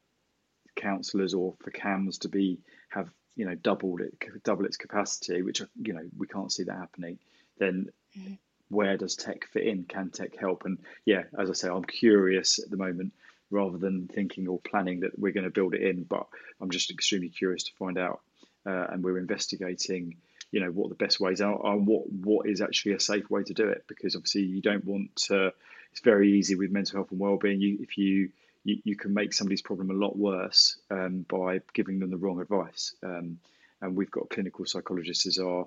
counsellors 0.76 1.34
or 1.34 1.54
for 1.62 1.70
CAMHS 1.70 2.20
to 2.20 2.28
be 2.28 2.58
have 2.88 3.10
you 3.36 3.44
know 3.44 3.54
doubled 3.54 4.00
it 4.00 4.14
double 4.44 4.64
its 4.64 4.76
capacity, 4.76 5.42
which 5.42 5.62
you 5.82 5.92
know 5.92 6.08
we 6.16 6.26
can't 6.26 6.52
see 6.52 6.64
that 6.64 6.76
happening, 6.76 7.18
then. 7.58 7.88
Mm-hmm 8.18 8.34
where 8.72 8.96
does 8.96 9.14
tech 9.14 9.46
fit 9.52 9.66
in? 9.66 9.84
Can 9.84 10.10
tech 10.10 10.34
help? 10.36 10.64
And 10.64 10.78
yeah, 11.04 11.24
as 11.38 11.50
I 11.50 11.52
say, 11.52 11.68
I'm 11.68 11.84
curious 11.84 12.58
at 12.58 12.70
the 12.70 12.78
moment 12.78 13.12
rather 13.50 13.76
than 13.76 14.08
thinking 14.08 14.48
or 14.48 14.58
planning 14.58 15.00
that 15.00 15.18
we're 15.18 15.32
going 15.32 15.44
to 15.44 15.50
build 15.50 15.74
it 15.74 15.82
in. 15.82 16.04
But 16.04 16.26
I'm 16.60 16.70
just 16.70 16.90
extremely 16.90 17.28
curious 17.28 17.64
to 17.64 17.72
find 17.78 17.98
out, 17.98 18.20
uh, 18.66 18.86
and 18.88 19.04
we're 19.04 19.18
investigating, 19.18 20.16
you 20.50 20.60
know, 20.60 20.70
what 20.70 20.88
the 20.88 20.94
best 20.94 21.20
ways 21.20 21.42
are 21.42 21.66
and 21.66 21.86
what 21.86 22.10
what 22.10 22.48
is 22.48 22.62
actually 22.62 22.94
a 22.94 23.00
safe 23.00 23.28
way 23.30 23.42
to 23.42 23.52
do 23.52 23.68
it. 23.68 23.84
Because 23.86 24.16
obviously, 24.16 24.42
you 24.42 24.62
don't 24.62 24.86
want 24.86 25.14
to. 25.26 25.52
It's 25.92 26.00
very 26.00 26.32
easy 26.32 26.54
with 26.54 26.70
mental 26.70 26.98
health 26.98 27.10
and 27.10 27.20
well-being. 27.20 27.60
You 27.60 27.78
if 27.80 27.96
you 27.96 28.30
you, 28.64 28.78
you 28.84 28.96
can 28.96 29.14
make 29.14 29.32
somebody's 29.32 29.62
problem 29.62 29.90
a 29.90 29.94
lot 29.94 30.16
worse 30.16 30.78
um, 30.90 31.24
by 31.28 31.60
giving 31.74 31.98
them 31.98 32.10
the 32.10 32.16
wrong 32.16 32.40
advice. 32.40 32.94
Um, 33.02 33.38
and 33.80 33.96
we've 33.96 34.10
got 34.10 34.30
clinical 34.30 34.64
psychologists 34.64 35.26
as 35.26 35.38
our 35.38 35.66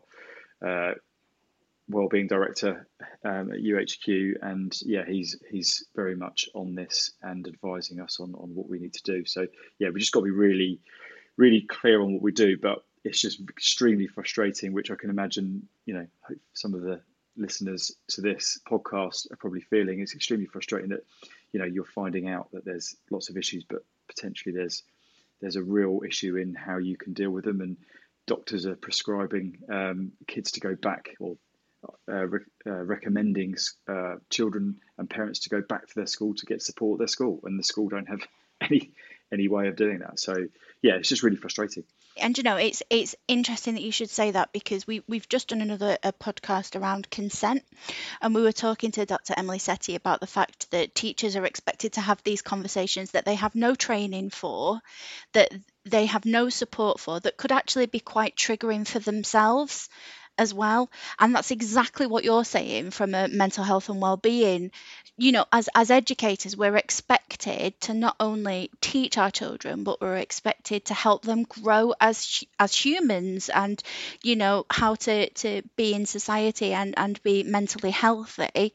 uh, 0.66 0.94
wellbeing 1.90 2.28
director 2.28 2.88
um, 3.24 3.52
at 3.52 3.60
YouHQ, 3.60 4.36
and 4.42 4.76
yeah, 4.84 5.06
he's 5.06 5.38
he's 5.50 5.86
very 5.96 6.16
much 6.16 6.50
on 6.54 6.76
this 6.76 7.12
and 7.22 7.48
advising 7.48 8.00
us 8.00 8.20
on 8.20 8.34
on 8.36 8.56
what 8.56 8.68
we 8.68 8.80
need 8.80 8.94
to 8.94 9.04
do. 9.04 9.26
So 9.26 9.48
yeah, 9.80 9.90
we 9.90 10.00
just 10.00 10.12
got 10.12 10.22
to 10.22 10.26
be 10.26 10.32
really 10.32 10.80
really 11.38 11.62
clear 11.62 12.02
on 12.02 12.14
what 12.14 12.22
we 12.22 12.32
do, 12.32 12.58
but 12.58 12.84
it's 13.04 13.22
just 13.22 13.42
extremely 13.50 14.08
frustrating, 14.08 14.74
which 14.74 14.90
I 14.90 14.96
can 14.96 15.10
imagine 15.10 15.68
you 15.86 15.94
know 15.94 16.08
some 16.54 16.74
of 16.74 16.82
the 16.82 17.02
listeners 17.38 17.92
to 18.10 18.22
this 18.22 18.60
podcast 18.68 19.32
are 19.32 19.38
probably 19.38 19.62
feeling. 19.62 20.00
It's 20.00 20.16
extremely 20.16 20.46
frustrating 20.46 20.90
that 20.90 21.06
you 21.52 21.60
know 21.60 21.66
you're 21.66 21.86
finding 21.86 22.30
out 22.30 22.52
that 22.52 22.66
there's 22.66 22.96
lots 23.12 23.30
of 23.30 23.38
issues, 23.38 23.64
but 23.64 23.84
potentially 24.08 24.54
there's 24.54 24.84
there's 25.42 25.56
a 25.56 25.64
real 25.64 26.02
issue 26.08 26.38
in 26.38 26.54
how 26.54 26.78
you 26.78 26.98
can 26.98 27.14
deal 27.14 27.30
with 27.30 27.46
them 27.46 27.62
and 27.62 27.78
doctors 28.28 28.66
are 28.66 28.76
prescribing 28.76 29.58
um, 29.70 30.12
kids 30.28 30.52
to 30.52 30.60
go 30.60 30.76
back 30.76 31.16
or 31.20 31.38
uh, 32.10 32.28
re- 32.28 32.40
uh, 32.66 32.84
recommending 32.84 33.56
uh, 33.88 34.16
children 34.30 34.76
and 34.98 35.10
parents 35.10 35.40
to 35.40 35.50
go 35.50 35.62
back 35.62 35.88
to 35.88 35.96
their 35.96 36.08
school 36.08 36.34
to 36.34 36.46
get 36.46 36.62
support 36.62 36.96
at 36.96 37.00
their 37.00 37.08
school, 37.08 37.40
and 37.44 37.60
the 37.60 37.64
school 37.64 37.90
don't 37.90 38.10
have 38.10 38.22
any 38.62 38.92
any 39.32 39.48
way 39.48 39.68
of 39.68 39.76
doing 39.76 40.00
that. 40.00 40.20
So 40.20 40.36
yeah, 40.82 40.96
it's 40.96 41.10
just 41.10 41.24
really 41.24 41.38
frustrating. 41.38 41.84
And 42.18 42.38
you 42.38 42.44
know, 42.44 42.56
it's 42.56 42.82
it's 42.90 43.16
interesting 43.28 43.74
that 43.74 43.84
you 43.84 43.92
should 43.92 44.10
say 44.10 44.32
that 44.32 44.54
because 44.54 44.88
we 44.88 45.02
we've 45.08 45.28
just 45.28 45.50
done 45.50 45.62
another 45.62 45.98
podcast 46.04 46.80
around 46.80 47.10
consent, 47.10 47.64
and 48.22 48.34
we 48.34 48.42
were 48.42 48.54
talking 48.54 48.92
to 48.92 49.06
Dr. 49.06 49.34
Emily 49.36 49.58
Setty 49.58 49.96
about 49.96 50.22
the 50.22 50.28
fact 50.28 50.72
that 50.72 50.96
teachers 50.96 51.36
are 51.36 51.46
expected 51.46 51.94
to 51.94 52.02
have 52.02 52.24
these 52.24 52.42
conversations 52.42 53.12
that 53.12 53.26
they 53.26 53.36
have 53.36 53.54
no 53.54 53.76
training 53.76 54.30
for, 54.30 54.80
that 55.34 55.52
they 55.84 56.06
have 56.06 56.26
no 56.26 56.48
support 56.48 57.00
for, 57.02 57.20
that 57.20 57.38
could 57.38 57.52
actually 57.52 57.88
be 57.88 58.00
quite 58.00 58.36
triggering 58.36 58.88
for 58.88 59.00
themselves 59.00 59.90
as 60.38 60.54
well. 60.54 60.90
And 61.20 61.36
that's 61.36 61.52
exactly 61.52 62.08
what 62.08 62.24
you're 62.24 62.46
saying 62.46 62.92
from 62.92 63.14
a 63.16 63.28
mental 63.28 63.64
health 63.64 63.90
and 63.90 64.02
well-being. 64.02 64.72
You 65.18 65.32
know 65.32 65.46
as 65.52 65.70
as 65.74 65.92
educators 65.92 66.58
we're 66.58 66.76
expected 66.76 67.80
to 67.82 67.94
not 67.94 68.16
only 68.20 68.70
teach 68.82 69.18
our 69.18 69.32
children 69.32 69.84
but 69.86 70.02
we're 70.02 70.18
expected 70.18 70.86
to 70.86 70.94
help 70.94 71.22
them 71.24 71.44
grow 71.44 71.94
as 72.02 72.44
as 72.60 72.76
humans 72.76 73.48
and 73.50 73.82
you 74.24 74.36
know 74.36 74.66
how 74.70 74.96
to 74.96 75.30
to 75.30 75.62
be 75.78 75.94
in 75.94 76.06
society 76.06 76.74
and 76.74 76.94
and 76.98 77.22
be 77.24 77.44
mentally 77.44 77.92
healthy. 77.92 78.74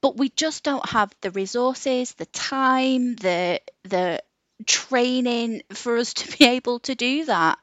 But 0.00 0.16
we 0.16 0.28
just 0.28 0.64
don't 0.64 0.88
have 0.90 1.14
the 1.20 1.30
resources 1.30 2.12
the 2.14 2.26
time 2.26 3.14
the 3.16 3.60
the 3.84 4.22
training 4.66 5.62
for 5.72 5.96
us 5.98 6.14
to 6.14 6.36
be 6.36 6.46
able 6.46 6.80
to 6.80 6.94
do 6.96 7.24
that 7.26 7.58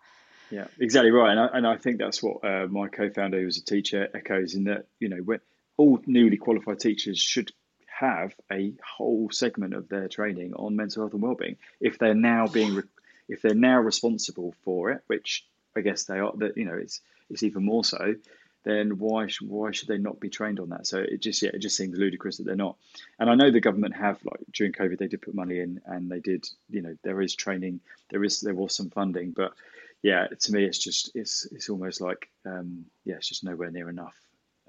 yeah, 0.50 0.68
exactly 0.80 1.12
right, 1.12 1.32
and 1.32 1.40
I, 1.40 1.48
and 1.54 1.68
I 1.68 1.78
think 1.78 1.98
that's 1.98 2.22
what 2.22 2.44
uh, 2.44 2.68
my 2.68 2.88
co-founder, 2.88 3.40
who 3.40 3.46
was 3.46 3.58
a 3.58 3.66
teacher, 3.66 4.08
echoes 4.14 4.56
in 4.56 4.66
that 4.66 4.88
you 5.00 5.10
know 5.10 5.38
all 5.78 6.00
newly 6.06 6.38
qualified 6.38 6.80
teachers 6.80 7.20
should 7.20 7.52
have 8.00 8.34
a 8.52 8.74
whole 8.84 9.30
segment 9.32 9.74
of 9.74 9.88
their 9.88 10.08
training 10.08 10.54
on 10.54 10.76
mental 10.76 11.04
health 11.04 11.14
and 11.14 11.22
well-being 11.22 11.56
if 11.80 11.98
they're 11.98 12.14
now 12.14 12.48
being 12.48 12.82
if 13.28 13.42
they're 13.42 13.56
now 13.56 13.80
responsible 13.80 14.54
for 14.64 14.92
it, 14.92 15.02
which 15.08 15.46
I 15.76 15.82
guess 15.82 16.04
they 16.04 16.20
are. 16.20 16.34
That 16.38 16.58
you 16.58 16.66
know 16.66 16.76
it's 16.76 17.02
it's 17.30 17.44
even 17.44 17.64
more 17.64 17.84
so. 17.84 18.16
Then 18.64 18.98
why 18.98 19.28
why 19.42 19.72
should 19.72 19.88
they 19.88 19.98
not 19.98 20.20
be 20.20 20.30
trained 20.30 20.60
on 20.60 20.70
that? 20.70 20.88
So 20.88 21.00
it 21.00 21.22
just 21.22 21.42
yeah 21.42 21.52
it 21.54 21.60
just 21.60 21.78
seems 21.78 21.98
ludicrous 21.98 22.38
that 22.38 22.46
they're 22.46 22.56
not. 22.56 22.78
And 23.20 23.30
I 23.30 23.36
know 23.36 23.52
the 23.52 23.62
government 23.62 23.96
have 23.96 24.20
like 24.26 24.42
during 24.52 24.74
COVID 24.74 24.98
they 24.98 25.08
did 25.08 25.22
put 25.22 25.36
money 25.36 25.60
in 25.60 25.82
and 25.86 26.10
they 26.10 26.20
did 26.20 26.48
you 26.70 26.82
know 26.82 26.96
there 27.04 27.22
is 27.22 27.36
training 27.36 27.80
there 28.10 28.24
is 28.24 28.42
there 28.42 28.56
was 28.56 28.76
some 28.76 28.90
funding 28.90 29.32
but 29.32 29.54
yeah, 30.02 30.28
to 30.28 30.52
me, 30.52 30.66
it's 30.66 30.78
just 30.78 31.12
it's 31.16 31.48
it's 31.52 31.70
almost 31.70 32.02
like 32.02 32.30
um, 32.46 32.86
yeah, 33.06 33.16
it's 33.16 33.28
just 33.28 33.44
nowhere 33.44 33.72
near 33.72 33.90
enough 33.90 34.16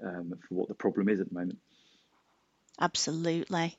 um, 0.03 0.33
for 0.47 0.55
what 0.55 0.67
the 0.67 0.75
problem 0.75 1.09
is 1.09 1.19
at 1.19 1.29
the 1.29 1.35
moment. 1.35 1.59
Absolutely. 2.79 3.77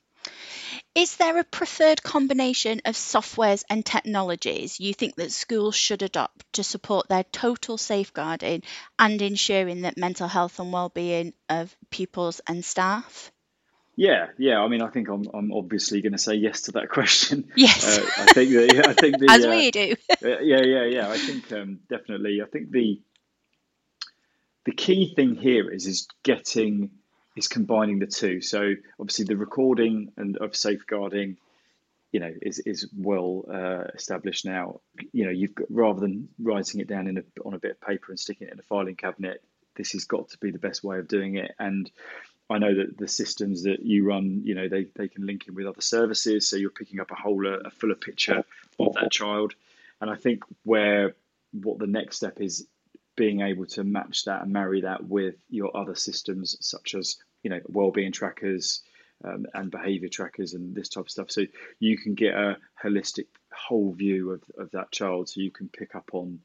Is 0.93 1.15
there 1.15 1.37
a 1.37 1.43
preferred 1.43 2.03
combination 2.03 2.81
of 2.83 2.95
softwares 2.95 3.63
and 3.69 3.85
technologies 3.85 4.79
you 4.79 4.93
think 4.93 5.15
that 5.15 5.31
schools 5.31 5.75
should 5.75 6.01
adopt 6.01 6.51
to 6.53 6.63
support 6.63 7.07
their 7.07 7.23
total 7.23 7.77
safeguarding 7.77 8.63
and 8.97 9.21
ensuring 9.21 9.81
that 9.81 9.97
mental 9.97 10.27
health 10.27 10.59
and 10.59 10.73
well-being 10.73 11.33
of 11.47 11.75
pupils 11.89 12.41
and 12.47 12.65
staff? 12.65 13.31
Yeah, 13.99 14.27
yeah. 14.37 14.61
I 14.61 14.69
mean, 14.69 14.81
I 14.81 14.87
think 14.87 15.09
I'm, 15.09 15.25
I'm 15.33 15.51
obviously 15.51 16.01
going 16.01 16.13
to 16.13 16.17
say 16.17 16.33
yes 16.35 16.61
to 16.61 16.71
that 16.73 16.87
question. 16.97 17.51
Yes. 17.57 17.85
Uh, 17.85 18.09
I 18.21 18.31
think 18.31 18.51
that. 18.51 18.87
I 18.87 18.93
think 18.93 19.19
the, 19.19 19.27
as 19.29 19.45
uh, 19.45 19.49
we 19.49 19.71
do. 19.71 19.95
uh, 20.23 20.39
yeah, 20.39 20.61
yeah, 20.61 20.85
yeah. 20.85 21.09
I 21.09 21.17
think 21.17 21.51
um, 21.51 21.81
definitely. 21.89 22.41
I 22.41 22.45
think 22.45 22.71
the 22.71 23.01
the 24.63 24.71
key 24.71 25.13
thing 25.13 25.35
here 25.35 25.69
is 25.69 25.85
is 25.85 26.07
getting 26.23 26.91
is 27.35 27.49
combining 27.49 27.99
the 27.99 28.07
two. 28.07 28.39
So 28.39 28.73
obviously 29.01 29.25
the 29.25 29.35
recording 29.35 30.13
and 30.15 30.37
of 30.37 30.55
safeguarding, 30.55 31.35
you 32.13 32.21
know, 32.21 32.33
is 32.41 32.59
is 32.59 32.87
well 32.95 33.43
uh, 33.53 33.91
established 33.93 34.45
now. 34.45 34.79
You 35.11 35.25
know, 35.25 35.31
you've 35.31 35.55
got 35.55 35.67
rather 35.69 35.99
than 35.99 36.29
writing 36.41 36.79
it 36.79 36.87
down 36.87 37.07
in 37.07 37.17
a, 37.17 37.23
on 37.43 37.53
a 37.53 37.59
bit 37.59 37.71
of 37.71 37.81
paper 37.81 38.13
and 38.13 38.19
sticking 38.19 38.47
it 38.47 38.53
in 38.53 38.59
a 38.59 38.63
filing 38.63 38.95
cabinet, 38.95 39.43
this 39.75 39.91
has 39.91 40.05
got 40.05 40.29
to 40.29 40.37
be 40.37 40.51
the 40.51 40.57
best 40.57 40.85
way 40.85 40.99
of 40.99 41.09
doing 41.09 41.35
it. 41.35 41.51
And 41.59 41.91
I 42.49 42.57
know 42.57 42.73
that 42.73 42.97
the 42.97 43.07
systems 43.07 43.63
that 43.63 43.85
you 43.85 44.05
run, 44.05 44.41
you 44.43 44.55
know, 44.55 44.67
they, 44.67 44.87
they 44.95 45.07
can 45.07 45.25
link 45.25 45.47
in 45.47 45.53
with 45.53 45.67
other 45.67 45.81
services. 45.81 46.49
So 46.49 46.55
you're 46.55 46.71
picking 46.71 46.99
up 46.99 47.11
a 47.11 47.15
whole, 47.15 47.45
a 47.45 47.69
fuller 47.69 47.95
picture 47.95 48.43
of 48.79 48.93
that 48.95 49.11
child. 49.11 49.53
And 50.01 50.09
I 50.09 50.15
think 50.15 50.43
where 50.63 51.15
what 51.51 51.77
the 51.77 51.87
next 51.87 52.17
step 52.17 52.41
is 52.41 52.65
being 53.15 53.41
able 53.41 53.65
to 53.65 53.83
match 53.83 54.25
that 54.25 54.41
and 54.41 54.51
marry 54.51 54.81
that 54.81 55.03
with 55.03 55.35
your 55.49 55.75
other 55.75 55.95
systems, 55.95 56.57
such 56.59 56.95
as, 56.95 57.17
you 57.43 57.49
know, 57.49 57.59
well-being 57.67 58.11
trackers 58.11 58.81
um, 59.23 59.45
and 59.53 59.69
behavior 59.69 60.09
trackers 60.09 60.53
and 60.53 60.73
this 60.73 60.89
type 60.89 61.05
of 61.05 61.11
stuff. 61.11 61.29
So 61.29 61.45
you 61.79 61.97
can 61.97 62.15
get 62.15 62.33
a 62.33 62.57
holistic 62.81 63.27
whole 63.53 63.91
view 63.91 64.31
of, 64.31 64.41
of 64.57 64.71
that 64.71 64.91
child. 64.91 65.29
So 65.29 65.41
you 65.41 65.51
can 65.51 65.69
pick 65.69 65.95
up 65.95 66.09
on 66.13 66.39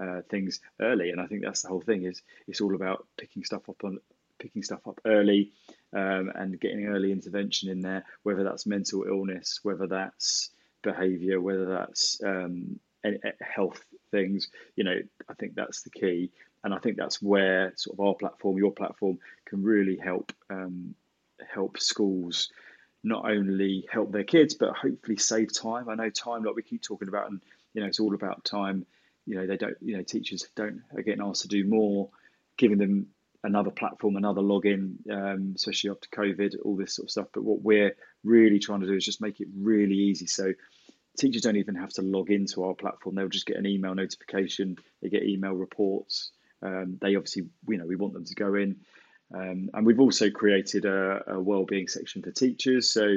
uh, 0.00 0.22
things 0.30 0.60
early. 0.80 1.10
And 1.10 1.20
I 1.20 1.26
think 1.26 1.42
that's 1.42 1.62
the 1.62 1.68
whole 1.68 1.80
thing 1.80 2.04
is 2.04 2.22
it's 2.46 2.60
all 2.60 2.76
about 2.76 3.06
picking 3.18 3.44
stuff 3.44 3.68
up 3.68 3.82
on 3.84 3.98
picking 4.40 4.62
stuff 4.62 4.86
up 4.88 5.00
early 5.04 5.52
um, 5.92 6.32
and 6.34 6.60
getting 6.60 6.86
early 6.86 7.12
intervention 7.12 7.70
in 7.70 7.80
there, 7.80 8.04
whether 8.22 8.42
that's 8.42 8.66
mental 8.66 9.04
illness, 9.04 9.60
whether 9.62 9.86
that's 9.86 10.50
behavior, 10.82 11.40
whether 11.40 11.66
that's 11.66 12.20
um, 12.24 12.80
health 13.40 13.84
things. 14.10 14.48
You 14.76 14.84
know, 14.84 14.98
I 15.28 15.34
think 15.34 15.54
that's 15.54 15.82
the 15.82 15.90
key. 15.90 16.30
And 16.62 16.74
I 16.74 16.78
think 16.78 16.96
that's 16.96 17.22
where 17.22 17.72
sort 17.76 17.98
of 17.98 18.06
our 18.06 18.14
platform, 18.14 18.58
your 18.58 18.72
platform, 18.72 19.18
can 19.46 19.62
really 19.62 19.96
help 19.96 20.32
um, 20.50 20.94
help 21.52 21.78
schools 21.78 22.50
not 23.02 23.24
only 23.24 23.86
help 23.90 24.12
their 24.12 24.24
kids 24.24 24.54
but 24.54 24.76
hopefully 24.76 25.16
save 25.16 25.52
time. 25.54 25.88
I 25.88 25.94
know 25.94 26.10
time, 26.10 26.44
like 26.44 26.54
we 26.54 26.62
keep 26.62 26.82
talking 26.82 27.08
about, 27.08 27.30
and 27.30 27.40
you 27.72 27.80
know, 27.80 27.86
it's 27.86 28.00
all 28.00 28.14
about 28.14 28.44
time. 28.44 28.84
You 29.26 29.36
know, 29.36 29.46
they 29.46 29.56
don't. 29.56 29.76
You 29.80 29.96
know, 29.96 30.02
teachers 30.02 30.46
don't 30.54 30.82
are 30.94 31.02
getting 31.02 31.22
asked 31.22 31.42
to 31.42 31.48
do 31.48 31.64
more, 31.64 32.10
giving 32.56 32.78
them 32.78 33.06
another 33.42 33.70
platform, 33.70 34.16
another 34.16 34.42
login, 34.42 34.96
um, 35.10 35.52
especially 35.56 35.90
after 35.90 36.08
COVID, 36.08 36.56
all 36.64 36.76
this 36.76 36.94
sort 36.94 37.06
of 37.06 37.10
stuff. 37.10 37.28
But 37.32 37.44
what 37.44 37.62
we're 37.62 37.96
really 38.24 38.58
trying 38.58 38.80
to 38.80 38.86
do 38.86 38.94
is 38.94 39.04
just 39.04 39.20
make 39.20 39.40
it 39.40 39.48
really 39.56 39.96
easy. 39.96 40.26
So 40.26 40.52
teachers 41.18 41.42
don't 41.42 41.56
even 41.56 41.74
have 41.74 41.92
to 41.94 42.02
log 42.02 42.30
into 42.30 42.64
our 42.64 42.74
platform. 42.74 43.14
They'll 43.14 43.28
just 43.28 43.46
get 43.46 43.56
an 43.56 43.66
email 43.66 43.94
notification. 43.94 44.76
They 45.02 45.08
get 45.08 45.22
email 45.22 45.52
reports. 45.52 46.30
Um, 46.62 46.98
they 47.00 47.16
obviously, 47.16 47.44
you 47.68 47.78
know, 47.78 47.86
we 47.86 47.96
want 47.96 48.12
them 48.12 48.24
to 48.24 48.34
go 48.34 48.54
in. 48.54 48.76
Um, 49.34 49.70
and 49.72 49.86
we've 49.86 50.00
also 50.00 50.28
created 50.30 50.84
a, 50.84 51.22
a 51.26 51.40
well-being 51.40 51.88
section 51.88 52.22
for 52.22 52.32
teachers. 52.32 52.92
So, 52.92 53.16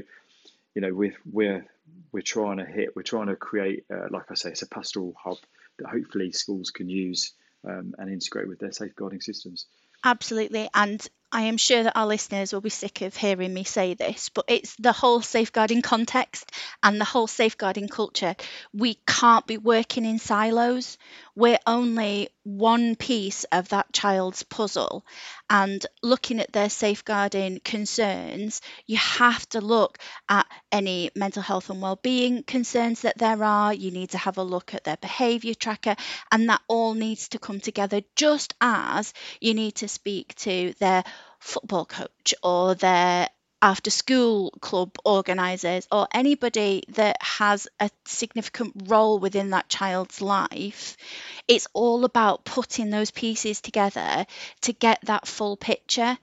you 0.75 0.81
know, 0.81 0.93
we're 0.93 1.15
we're 1.31 1.65
we're 2.11 2.21
trying 2.21 2.57
to 2.57 2.65
hit. 2.65 2.95
We're 2.95 3.01
trying 3.03 3.27
to 3.27 3.35
create, 3.35 3.85
uh, 3.91 4.07
like 4.11 4.31
I 4.31 4.35
say, 4.35 4.51
it's 4.51 4.61
a 4.61 4.67
pastoral 4.67 5.13
hub 5.21 5.37
that 5.79 5.87
hopefully 5.87 6.31
schools 6.31 6.69
can 6.69 6.87
use 6.87 7.33
um, 7.67 7.95
and 7.97 8.11
integrate 8.11 8.47
with 8.47 8.59
their 8.59 8.71
safeguarding 8.71 9.21
systems. 9.21 9.65
Absolutely. 10.03 10.69
And 10.73 11.05
I 11.35 11.43
am 11.43 11.57
sure 11.57 11.81
that 11.81 11.97
our 11.97 12.05
listeners 12.05 12.53
will 12.53 12.61
be 12.61 12.69
sick 12.69 13.01
of 13.01 13.17
hearing 13.17 13.51
me 13.51 13.63
say 13.63 13.95
this, 13.95 14.29
but 14.29 14.45
it's 14.47 14.75
the 14.75 14.91
whole 14.91 15.19
safeguarding 15.19 15.81
context 15.81 16.51
and 16.83 17.01
the 17.01 17.05
whole 17.05 17.25
safeguarding 17.25 17.87
culture. 17.87 18.35
We 18.71 18.99
can't 19.07 19.47
be 19.47 19.57
working 19.57 20.05
in 20.05 20.19
silos. 20.19 20.99
We're 21.35 21.57
only 21.65 22.29
one 22.43 22.95
piece 22.95 23.45
of 23.45 23.69
that 23.69 23.91
child's 23.91 24.43
puzzle. 24.43 25.03
And 25.49 25.83
looking 26.03 26.39
at 26.39 26.53
their 26.53 26.69
safeguarding 26.69 27.61
concerns, 27.63 28.61
you 28.85 28.97
have 28.97 29.47
to 29.49 29.61
look 29.61 29.97
at 30.29 30.45
any 30.71 31.09
mental 31.15 31.41
health 31.41 31.71
and 31.71 31.81
well-being 31.81 32.43
concerns 32.43 33.01
that 33.01 33.17
there 33.17 33.43
are. 33.43 33.73
You 33.73 33.89
need 33.89 34.11
to 34.11 34.19
have 34.19 34.37
a 34.37 34.43
look 34.43 34.75
at 34.75 34.83
their 34.83 34.97
behaviour 34.97 35.55
tracker, 35.55 35.95
and 36.31 36.47
that 36.49 36.61
all 36.67 36.93
needs 36.93 37.29
to 37.29 37.39
come 37.39 37.59
together 37.59 38.01
just 38.15 38.53
as 38.61 39.13
you 39.41 39.55
need 39.55 39.75
to 39.75 39.87
speak 39.87 40.35
to 40.35 40.73
their 40.79 41.03
football 41.43 41.85
coach 41.85 42.33
or 42.41 42.73
their 42.75 43.29
after 43.61 43.89
school 43.89 44.51
club 44.59 44.91
organisers 45.05 45.87
or 45.89 46.05
anybody 46.13 46.83
that 46.89 47.15
has 47.21 47.65
a 47.79 47.89
significant 48.05 48.73
role 48.87 49.19
within 49.19 49.51
that 49.51 49.69
child's 49.69 50.21
life, 50.21 50.97
it's 51.47 51.67
all 51.73 52.03
about 52.03 52.43
putting 52.43 52.89
those 52.89 53.11
pieces 53.11 53.61
together 53.61 54.25
to 54.61 54.73
get 54.73 54.99
that 55.03 55.27
full 55.27 55.55
picture. 55.55 56.17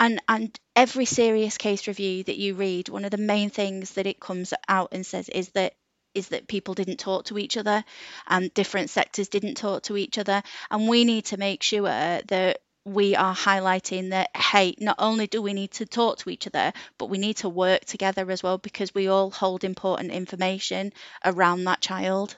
And 0.00 0.20
and 0.26 0.58
every 0.74 1.04
serious 1.04 1.58
case 1.58 1.86
review 1.86 2.24
that 2.24 2.38
you 2.38 2.54
read, 2.54 2.88
one 2.88 3.04
of 3.04 3.10
the 3.10 3.18
main 3.18 3.50
things 3.50 3.92
that 3.92 4.06
it 4.06 4.20
comes 4.20 4.54
out 4.68 4.88
and 4.92 5.04
says 5.04 5.28
is 5.28 5.50
that 5.50 5.74
is 6.14 6.28
that 6.28 6.48
people 6.48 6.72
didn't 6.72 6.96
talk 6.96 7.26
to 7.26 7.36
each 7.36 7.58
other 7.58 7.84
and 8.26 8.52
different 8.54 8.88
sectors 8.88 9.28
didn't 9.28 9.56
talk 9.56 9.82
to 9.82 9.98
each 9.98 10.16
other 10.16 10.42
and 10.70 10.88
we 10.88 11.04
need 11.04 11.26
to 11.26 11.36
make 11.36 11.62
sure 11.62 11.82
that 12.28 12.60
we 12.86 13.16
are 13.16 13.34
highlighting 13.34 14.10
that 14.10 14.30
hey 14.36 14.72
not 14.78 14.94
only 15.00 15.26
do 15.26 15.42
we 15.42 15.52
need 15.52 15.72
to 15.72 15.84
talk 15.84 16.18
to 16.18 16.30
each 16.30 16.46
other 16.46 16.72
but 16.98 17.10
we 17.10 17.18
need 17.18 17.36
to 17.36 17.48
work 17.48 17.84
together 17.84 18.30
as 18.30 18.44
well 18.44 18.58
because 18.58 18.94
we 18.94 19.08
all 19.08 19.30
hold 19.32 19.64
important 19.64 20.12
information 20.12 20.92
around 21.24 21.64
that 21.64 21.80
child. 21.80 22.36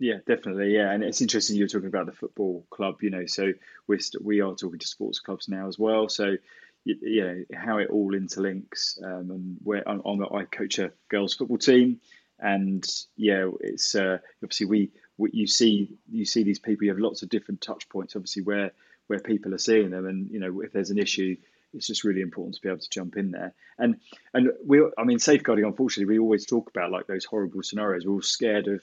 Yeah 0.00 0.16
definitely. 0.26 0.74
Yeah 0.74 0.90
and 0.90 1.04
it's 1.04 1.20
interesting 1.20 1.56
you're 1.56 1.68
talking 1.68 1.86
about 1.86 2.06
the 2.06 2.12
football 2.12 2.66
club 2.70 2.96
you 3.02 3.10
know 3.10 3.26
so 3.26 3.52
we're 3.86 4.00
st- 4.00 4.24
we 4.24 4.40
are 4.40 4.54
talking 4.54 4.80
to 4.80 4.86
sports 4.86 5.20
clubs 5.20 5.48
now 5.48 5.68
as 5.68 5.78
well. 5.78 6.08
So 6.08 6.36
you 6.84 7.22
know 7.24 7.44
how 7.56 7.78
it 7.78 7.90
all 7.90 8.12
interlinks 8.12 9.00
um, 9.02 9.30
and 9.30 9.56
where 9.62 9.88
I'm, 9.88 10.02
I'm, 10.04 10.24
i 10.34 10.44
coach 10.44 10.78
a 10.80 10.90
girls 11.08 11.34
football 11.34 11.58
team 11.58 12.00
and 12.40 12.84
yeah 13.16 13.50
it's 13.60 13.94
uh, 13.94 14.18
obviously 14.42 14.66
we, 14.66 14.90
we 15.18 15.30
you 15.32 15.46
see 15.46 15.98
you 16.10 16.24
see 16.24 16.42
these 16.42 16.58
people 16.58 16.84
you 16.84 16.90
have 16.90 16.98
lots 16.98 17.22
of 17.22 17.28
different 17.28 17.60
touch 17.60 17.88
points 17.88 18.16
obviously 18.16 18.42
where 18.42 18.72
where 19.08 19.18
people 19.18 19.54
are 19.54 19.58
seeing 19.58 19.90
them, 19.90 20.06
and 20.06 20.30
you 20.30 20.38
know 20.38 20.62
if 20.62 20.72
there's 20.72 20.90
an 20.90 20.98
issue, 20.98 21.36
it's 21.74 21.86
just 21.86 22.04
really 22.04 22.20
important 22.20 22.54
to 22.54 22.60
be 22.62 22.68
able 22.68 22.78
to 22.78 22.90
jump 22.90 23.16
in 23.16 23.32
there. 23.32 23.54
And 23.78 24.00
and 24.32 24.52
we, 24.64 24.82
I 24.96 25.04
mean, 25.04 25.18
safeguarding. 25.18 25.64
Unfortunately, 25.64 26.12
we 26.14 26.18
always 26.18 26.46
talk 26.46 26.70
about 26.70 26.92
like 26.92 27.06
those 27.06 27.24
horrible 27.24 27.62
scenarios. 27.62 28.06
We're 28.06 28.14
all 28.14 28.22
scared 28.22 28.68
of 28.68 28.82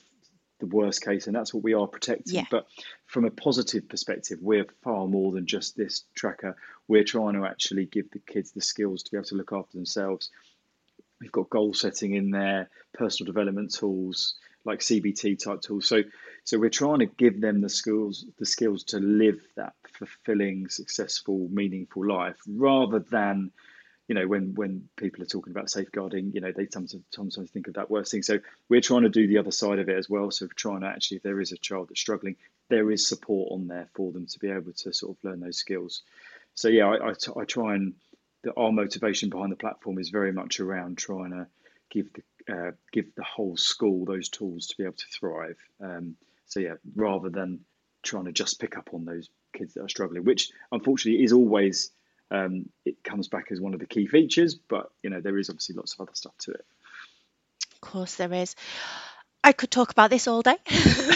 the 0.60 0.66
worst 0.68 1.02
case, 1.04 1.28
and 1.28 1.36
that's 1.36 1.54
what 1.54 1.64
we 1.64 1.74
are 1.74 1.88
protecting. 1.88 2.36
Yeah. 2.36 2.46
But 2.50 2.68
from 3.06 3.26
a 3.26 3.32
positive 3.32 3.88
perspective, 3.88 4.40
we're 4.42 4.68
far 4.84 5.08
more 5.08 5.32
than 5.32 5.46
just 5.46 5.76
this 5.76 6.04
tracker. 6.16 6.56
We're 6.88 7.04
trying 7.04 7.34
to 7.34 7.46
actually 7.46 7.86
give 7.86 8.12
the 8.12 8.20
kids 8.20 8.52
the 8.52 8.62
skills 8.62 9.04
to 9.04 9.12
be 9.12 9.18
able 9.18 9.28
to 9.28 9.36
look 9.36 9.54
after 9.54 9.78
themselves. 9.78 10.30
We've 11.20 11.32
got 11.32 11.50
goal 11.50 11.74
setting 11.74 12.14
in 12.14 12.32
there, 12.32 12.70
personal 12.94 13.32
development 13.32 13.74
tools 13.74 14.36
like 14.66 14.80
CBT 14.80 15.42
type 15.42 15.62
tools. 15.62 15.88
So 15.88 16.02
so 16.46 16.60
we're 16.60 16.70
trying 16.70 17.00
to 17.00 17.08
give 17.08 17.42
them 17.42 17.60
the 17.60 17.70
skills 17.70 18.26
the 18.38 18.46
skills 18.46 18.84
to 18.86 19.00
live 19.00 19.42
that 19.56 19.74
fulfilling, 19.98 20.70
successful, 20.70 21.50
meaningful 21.52 22.08
life, 22.08 22.38
rather 22.48 23.00
than 23.00 23.52
you 24.08 24.14
know 24.14 24.28
when 24.28 24.54
when 24.54 24.88
people 24.96 25.24
are 25.24 25.28
talking 25.28 25.50
about 25.50 25.72
safeguarding, 25.72 26.32
you 26.34 26.42
know 26.42 26.52
they 26.56 26.68
sometimes 26.72 26.96
sometimes 27.10 27.50
think 27.50 27.68
of 27.68 27.74
that 27.74 27.90
worst 27.90 28.12
thing. 28.12 28.22
So 28.22 28.40
we're 28.70 28.82
trying 28.82 29.02
to 29.02 29.10
do 29.10 29.28
the 29.28 29.40
other 29.40 29.52
side 29.52 29.80
of 29.80 29.90
it 29.90 29.98
as 29.98 30.08
well. 30.08 30.30
So 30.30 30.48
trying 30.56 30.82
to 30.82 30.88
actually, 30.88 31.18
if 31.18 31.24
there 31.24 31.42
is 31.42 31.52
a 31.52 31.58
child 31.58 31.90
that's 31.90 32.00
struggling, 32.00 32.36
there 32.70 32.92
is 32.92 33.08
support 33.08 33.52
on 33.52 33.68
there 33.68 33.90
for 33.96 34.12
them 34.12 34.28
to 34.28 34.40
be 34.40 34.52
able 34.52 34.74
to 34.74 34.94
sort 34.94 35.18
of 35.18 35.24
learn 35.24 35.40
those 35.40 35.58
skills. 35.58 36.04
So 36.54 36.68
yeah, 36.68 36.86
I, 36.86 37.10
I, 37.10 37.14
I 37.42 37.46
try 37.46 37.74
and 37.74 37.96
the, 38.44 38.54
our 38.54 38.72
motivation 38.72 39.32
behind 39.32 39.52
the 39.52 39.58
platform 39.58 39.98
is 39.98 40.10
very 40.10 40.32
much 40.32 40.60
around 40.60 41.00
trying 41.00 41.32
to 41.32 41.48
give 41.90 42.14
the 42.14 42.22
uh, 42.48 42.72
give 42.92 43.16
the 43.16 43.24
whole 43.24 43.58
school 43.58 44.06
those 44.06 44.30
tools 44.30 44.68
to 44.68 44.78
be 44.78 44.84
able 44.84 44.94
to 44.94 45.08
thrive. 45.08 45.58
Um, 45.82 46.16
so 46.46 46.60
yeah, 46.60 46.76
rather 46.96 47.30
than 47.30 47.62
trying 48.04 48.26
to 48.26 48.32
just 48.32 48.60
pick 48.60 48.78
up 48.78 48.90
on 48.94 49.06
those 49.06 49.30
kids 49.54 49.74
that 49.74 49.82
are 49.82 49.90
struggling, 49.90 50.24
which 50.24 50.52
unfortunately 50.72 51.24
is 51.24 51.34
always 51.34 51.92
um, 52.32 52.70
it 52.86 53.04
comes 53.04 53.28
back 53.28 53.48
as 53.52 53.62
one 53.62 53.74
of 53.74 53.80
the 53.80 53.86
key 53.86 54.08
features, 54.08 54.56
but 54.56 54.92
you 55.04 55.10
know 55.10 55.22
there 55.22 55.38
is 55.38 55.50
obviously 55.50 55.76
lots 55.76 55.94
of 55.94 56.02
other 56.02 56.16
stuff 56.16 56.38
to 56.40 56.52
it. 56.52 56.66
Of 57.74 57.82
course, 57.82 58.16
there 58.16 58.34
is. 58.34 58.56
I 59.44 59.52
could 59.52 59.70
talk 59.70 59.92
about 59.92 60.10
this 60.10 60.28
all 60.28 60.42
day. 60.42 60.58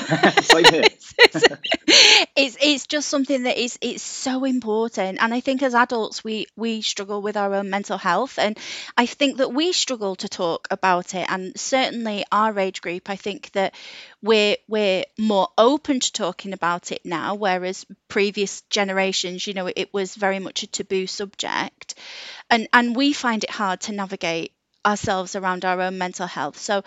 It's 2.36 2.58
it's 2.62 2.88
just 2.88 3.10
something 3.10 3.44
that 3.44 3.58
is 3.58 3.78
it's 3.82 4.04
so 4.04 4.44
important. 4.46 5.18
And 5.22 5.34
i 5.34 5.40
think 5.40 5.62
as 5.64 5.74
adults 5.76 6.24
we 6.24 6.48
we 6.56 6.82
struggle 6.82 7.22
with 7.22 7.36
our 7.36 7.54
own 7.54 7.70
mental 7.70 7.98
health. 7.98 8.38
And 8.40 8.58
i 8.98 9.06
think 9.06 9.38
that 9.38 9.54
we 9.54 9.74
struggle 9.74 10.16
to 10.18 10.30
talk 10.30 10.68
about 10.72 11.14
it. 11.16 11.26
And 11.30 11.60
certainly 11.60 12.24
our 12.32 12.58
age 12.60 12.82
group 12.82 13.10
i 13.10 13.16
think 13.16 13.52
that 13.52 13.74
we're 14.22 14.58
we're 14.68 15.04
more 15.18 15.50
open 15.58 16.00
to 16.00 16.12
talking 16.14 16.54
about 16.54 16.92
it 16.92 17.02
now 17.06 17.36
whereas 17.36 17.86
previous 18.08 18.62
generations 18.70 19.46
you 19.48 19.54
know 19.54 19.68
it 19.76 19.94
was 19.94 20.16
very 20.16 20.40
much 20.40 20.64
a 20.64 20.68
taboo 20.68 21.08
subject. 21.08 21.96
And 22.50 22.68
and 22.74 22.96
we 22.96 23.14
find 23.14 23.44
it 23.44 23.50
hard 23.52 23.82
to 23.82 23.92
navigate 23.94 24.54
ourselves 24.86 25.36
around 25.36 25.66
our 25.66 25.82
own 25.82 25.98
mental 25.98 26.28
health. 26.28 26.58
So 26.58 26.84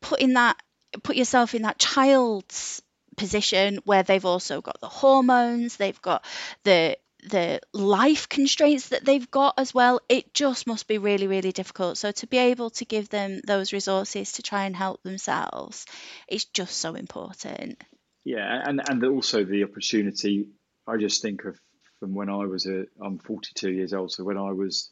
putting 0.00 0.34
that 0.34 0.56
put 1.02 1.16
yourself 1.16 1.54
in 1.54 1.62
that 1.62 1.78
child's 1.78 2.82
position 3.16 3.78
where 3.84 4.02
they've 4.02 4.24
also 4.24 4.60
got 4.60 4.80
the 4.80 4.88
hormones, 4.88 5.76
they've 5.76 6.00
got 6.02 6.24
the 6.64 6.96
the 7.22 7.60
life 7.72 8.28
constraints 8.28 8.90
that 8.90 9.04
they've 9.04 9.30
got 9.30 9.54
as 9.58 9.74
well. 9.74 10.00
It 10.08 10.32
just 10.32 10.66
must 10.66 10.86
be 10.86 10.98
really 10.98 11.26
really 11.26 11.52
difficult. 11.52 11.98
So 11.98 12.12
to 12.12 12.26
be 12.26 12.38
able 12.38 12.70
to 12.70 12.84
give 12.84 13.08
them 13.08 13.40
those 13.46 13.72
resources 13.72 14.32
to 14.32 14.42
try 14.42 14.64
and 14.64 14.76
help 14.76 15.02
themselves 15.02 15.86
is 16.28 16.44
just 16.44 16.76
so 16.76 16.94
important. 16.94 17.82
Yeah 18.24 18.62
and 18.64 18.80
and 18.88 19.04
also 19.04 19.44
the 19.44 19.64
opportunity 19.64 20.48
i 20.86 20.96
just 20.96 21.22
think 21.22 21.44
of 21.44 21.58
from 22.00 22.14
when 22.14 22.28
i 22.28 22.44
was 22.44 22.66
a 22.66 22.84
i'm 23.00 23.18
42 23.18 23.70
years 23.70 23.92
old. 23.92 24.12
So 24.12 24.24
when 24.24 24.38
i 24.38 24.52
was 24.52 24.90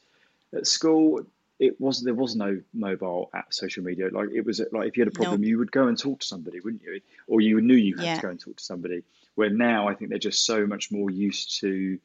at 0.55 0.67
school 0.67 1.25
it 1.59 1.81
was 1.81 2.03
there 2.03 2.15
was 2.15 2.35
no 2.35 2.61
mobile 2.73 3.31
app 3.35 3.55
social 3.55 3.85
media. 3.85 4.09
Like 4.11 4.31
it 4.33 4.45
was 4.45 4.61
like 4.73 4.89
if 4.89 4.97
you 4.97 5.03
had 5.03 5.13
a 5.13 5.17
problem, 5.17 5.45
you 5.45 5.59
would 5.59 5.73
go 5.73 5.87
and 5.87 5.99
talk 5.99 6.21
to 6.21 6.27
somebody, 6.27 6.61
wouldn't 6.61 6.83
you? 6.83 7.01
Or 7.27 7.41
you 7.41 7.61
knew 7.61 7.75
you 7.75 7.97
had 7.97 8.05
yeah. 8.05 8.15
to 8.17 8.23
go 8.23 8.29
and 8.29 8.41
talk 8.41 8.57
to 8.57 8.65
somebody. 8.65 9.05
Where 9.35 9.51
now 9.51 9.89
I 9.89 9.95
think 9.95 10.11
they're 10.11 10.19
just 10.19 10.45
so 10.45 10.67
much 10.67 10.91
more 10.91 11.11
used 11.11 11.61
to 11.61 11.99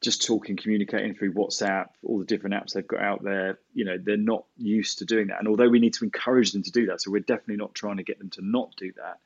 just 0.00 0.26
talking, 0.26 0.56
communicating 0.56 1.14
through 1.14 1.34
WhatsApp, 1.34 1.88
all 2.02 2.18
the 2.18 2.24
different 2.24 2.54
apps 2.54 2.72
they've 2.72 2.86
got 2.86 3.00
out 3.00 3.22
there. 3.22 3.58
You 3.74 3.84
know, 3.84 3.98
they're 3.98 4.16
not 4.16 4.44
used 4.56 4.98
to 4.98 5.04
doing 5.04 5.26
that. 5.28 5.38
And 5.38 5.48
although 5.48 5.68
we 5.68 5.78
need 5.78 5.94
to 5.94 6.04
encourage 6.04 6.52
them 6.52 6.62
to 6.62 6.70
do 6.70 6.86
that, 6.86 7.02
so 7.02 7.10
we're 7.10 7.20
definitely 7.20 7.56
not 7.56 7.74
trying 7.74 7.98
to 7.98 8.02
get 8.02 8.18
them 8.18 8.30
to 8.30 8.40
not 8.44 8.74
do 8.76 8.92
that, 8.96 9.18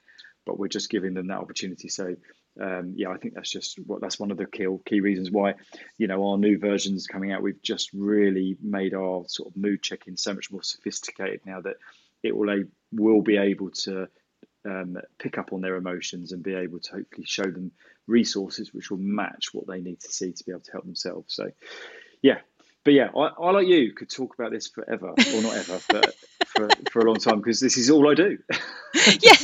but 0.45 0.59
we're 0.59 0.69
just 0.69 0.91
giving 0.91 1.15
them 1.15 1.29
that 1.29 1.39
opportunity. 1.39 1.89
So 1.89 2.17
um, 2.61 2.95
yeah, 2.97 3.11
I 3.11 3.17
think 3.17 3.35
that's 3.35 3.51
just 3.51 3.79
what 3.87 4.01
that's 4.01 4.21
one 4.21 4.31
of 4.31 4.37
the 4.37 4.47
key 4.47 4.67
key 4.87 5.01
reasons 5.01 5.31
why, 5.31 5.55
you 5.99 6.07
know, 6.07 6.29
our 6.29 6.39
new 6.39 6.59
versions 6.59 7.07
coming 7.07 7.33
out. 7.33 7.43
We've 7.43 7.63
just 7.63 7.91
really 7.93 8.57
made 8.63 8.95
our 8.95 9.25
sort 9.27 9.49
of 9.49 9.57
mood 9.57 9.83
check-in 9.83 10.17
so 10.17 10.35
much 10.35 10.51
more 10.53 10.63
sophisticated 10.63 11.41
now 11.45 11.61
that 11.63 11.77
it 12.23 12.37
will 12.37 12.51
a, 12.51 12.65
will 12.93 13.23
be 13.23 13.37
able 13.37 13.71
to 13.71 14.09
um, 14.65 14.97
pick 15.19 15.37
up 15.37 15.53
on 15.53 15.61
their 15.61 15.77
emotions 15.77 16.33
and 16.33 16.43
be 16.43 16.55
able 16.55 16.79
to 16.81 16.93
hopefully 16.93 17.27
show 17.27 17.43
them 17.43 17.73
resources 18.07 18.73
which 18.73 18.91
will 18.91 18.99
match 18.99 19.53
what 19.53 19.67
they 19.67 19.81
need 19.81 20.01
to 20.01 20.13
see 20.13 20.33
to 20.33 20.45
be 20.45 20.53
able 20.53 20.61
to 20.61 20.73
help 20.73 20.85
themselves. 20.85 21.35
So, 21.35 21.51
yeah, 22.23 22.39
but 22.85 22.93
yeah, 22.93 23.09
I, 23.17 23.31
I 23.43 23.51
like 23.51 23.67
you 23.67 23.93
could 23.93 24.11
talk 24.11 24.35
about 24.39 24.51
this 24.51 24.69
forever, 24.69 25.09
or 25.09 25.43
not 25.43 25.57
ever, 25.57 25.81
but 25.89 26.15
for, 26.47 26.69
for 26.91 26.99
a 27.01 27.05
long 27.05 27.17
time 27.17 27.39
because 27.39 27.59
this 27.59 27.77
is 27.79 27.91
all 27.91 28.11
I 28.11 28.15
do. 28.15 28.39
yeah, 28.95 29.37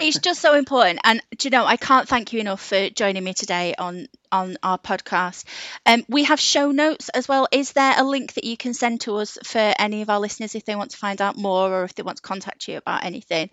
it's 0.00 0.18
just 0.18 0.40
so 0.40 0.54
important. 0.54 1.00
And 1.04 1.22
do 1.36 1.46
you 1.46 1.50
know, 1.50 1.64
I 1.64 1.76
can't 1.76 2.06
thank 2.06 2.32
you 2.32 2.40
enough 2.40 2.62
for 2.62 2.90
joining 2.90 3.24
me 3.24 3.32
today 3.32 3.74
on 3.78 4.08
on 4.30 4.58
our 4.62 4.78
podcast. 4.78 5.44
Um, 5.86 6.04
we 6.08 6.24
have 6.24 6.38
show 6.38 6.70
notes 6.70 7.08
as 7.08 7.26
well. 7.26 7.48
Is 7.50 7.72
there 7.72 7.94
a 7.96 8.04
link 8.04 8.34
that 8.34 8.44
you 8.44 8.56
can 8.56 8.74
send 8.74 9.00
to 9.02 9.16
us 9.16 9.38
for 9.42 9.72
any 9.78 10.02
of 10.02 10.10
our 10.10 10.20
listeners 10.20 10.54
if 10.54 10.64
they 10.64 10.76
want 10.76 10.92
to 10.92 10.98
find 10.98 11.20
out 11.20 11.36
more 11.36 11.72
or 11.72 11.84
if 11.84 11.94
they 11.94 12.02
want 12.02 12.18
to 12.18 12.22
contact 12.22 12.68
you 12.68 12.76
about 12.76 13.04
anything? 13.04 13.50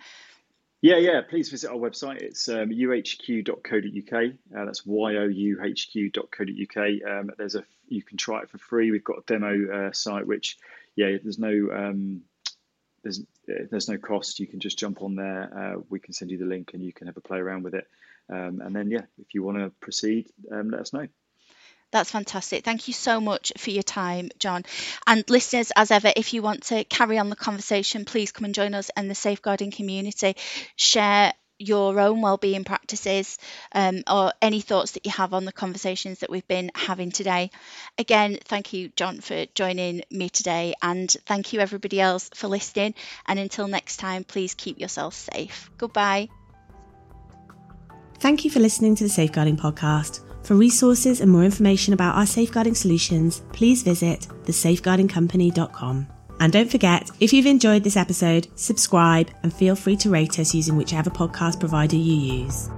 Yeah, 0.81 0.97
yeah. 0.97 1.21
Please 1.27 1.49
visit 1.49 1.71
our 1.71 1.77
website. 1.77 2.17
It's 2.17 2.47
um, 2.49 2.69
youhq.co.uk. 2.69 4.13
Uh, 4.13 4.65
that's 4.65 4.85
y-o-u-h-q.co.uk. 4.85 6.77
Um, 7.09 7.31
there's 7.37 7.55
a 7.55 7.63
you 7.87 8.03
can 8.03 8.17
try 8.17 8.41
it 8.41 8.49
for 8.49 8.57
free. 8.57 8.91
We've 8.91 9.03
got 9.03 9.19
a 9.19 9.23
demo 9.25 9.87
uh, 9.87 9.91
site, 9.91 10.27
which 10.27 10.57
yeah, 10.95 11.17
there's 11.23 11.39
no 11.39 11.69
um, 11.73 12.21
there's 13.03 13.21
there's 13.47 13.89
no 13.89 13.97
cost. 13.97 14.39
You 14.39 14.47
can 14.47 14.59
just 14.59 14.77
jump 14.77 15.01
on 15.01 15.15
there. 15.15 15.49
Uh, 15.77 15.81
we 15.89 15.99
can 15.99 16.13
send 16.13 16.29
you 16.29 16.37
the 16.37 16.45
link, 16.45 16.71
and 16.73 16.83
you 16.83 16.93
can 16.93 17.07
have 17.07 17.17
a 17.17 17.21
play 17.21 17.39
around 17.39 17.63
with 17.63 17.73
it. 17.73 17.87
Um, 18.29 18.61
and 18.61 18.75
then 18.75 18.91
yeah, 18.91 19.05
if 19.17 19.33
you 19.33 19.41
want 19.41 19.57
to 19.57 19.71
proceed, 19.79 20.29
um, 20.51 20.69
let 20.69 20.81
us 20.81 20.93
know. 20.93 21.07
That's 21.91 22.11
fantastic. 22.11 22.65
Thank 22.65 22.87
you 22.87 22.93
so 22.93 23.21
much 23.21 23.53
for 23.57 23.69
your 23.69 23.83
time, 23.83 24.29
Jon. 24.39 24.63
And 25.05 25.23
listeners, 25.29 25.71
as 25.75 25.89
ever, 25.91 26.11
if 26.15 26.33
you 26.33 26.41
want 26.41 26.63
to 26.63 26.83
carry 26.83 27.17
on 27.17 27.29
the 27.29 27.35
conversation, 27.35 28.03
please 28.05 28.31
come 28.31 28.45
and 28.45 28.53
join 28.53 28.73
us 28.73 28.91
in 28.97 29.07
the 29.07 29.15
safeguarding 29.15 29.71
community. 29.71 30.35
Share 30.75 31.33
your 31.59 31.99
own 31.99 32.21
well-being 32.21 32.63
practices 32.63 33.37
um, 33.73 34.03
or 34.09 34.31
any 34.41 34.61
thoughts 34.61 34.91
that 34.91 35.05
you 35.05 35.11
have 35.11 35.33
on 35.33 35.45
the 35.45 35.51
conversations 35.51 36.19
that 36.19 36.29
we've 36.29 36.47
been 36.47 36.69
having 36.75 37.11
today 37.11 37.49
again 37.97 38.37
thank 38.45 38.73
you 38.73 38.89
jon 38.95 39.19
for 39.19 39.45
joining 39.55 40.03
me 40.11 40.29
today 40.29 40.75
and 40.83 41.09
thank 41.25 41.53
you 41.53 41.59
everybody 41.59 41.99
else 41.99 42.29
for 42.35 42.47
listening 42.47 42.93
and 43.25 43.39
until 43.39 43.67
next 43.67 43.97
time 43.97 44.23
please 44.23 44.53
keep 44.53 44.79
yourself 44.79 45.15
safe 45.15 45.71
goodbye 45.77 46.29
thank 48.19 48.45
you 48.45 48.51
for 48.51 48.59
listening 48.59 48.95
to 48.95 49.03
the 49.03 49.09
safeguarding 49.09 49.57
podcast 49.57 50.26
For 50.47 50.55
resources 50.55 51.19
and 51.19 51.29
more 51.29 51.43
information 51.43 51.93
about 51.93 52.15
our 52.15 52.25
safeguarding 52.25 52.73
solutions, 52.73 53.41
please 53.51 53.83
visit 53.83 54.29
thesafeguardingcompany.com. 54.45 56.07
And 56.39 56.53
don't 56.53 56.71
forget, 56.71 57.11
if 57.19 57.33
you've 57.33 57.45
enjoyed 57.45 57.83
this 57.83 57.97
episode, 57.97 58.47
subscribe 58.55 59.29
and 59.43 59.51
feel 59.51 59.75
free 59.75 59.97
to 59.97 60.09
rate 60.09 60.39
us 60.39 60.55
using 60.55 60.77
whichever 60.77 61.09
podcast 61.09 61.59
provider 61.59 61.97
you 61.97 62.43
use. 62.43 62.69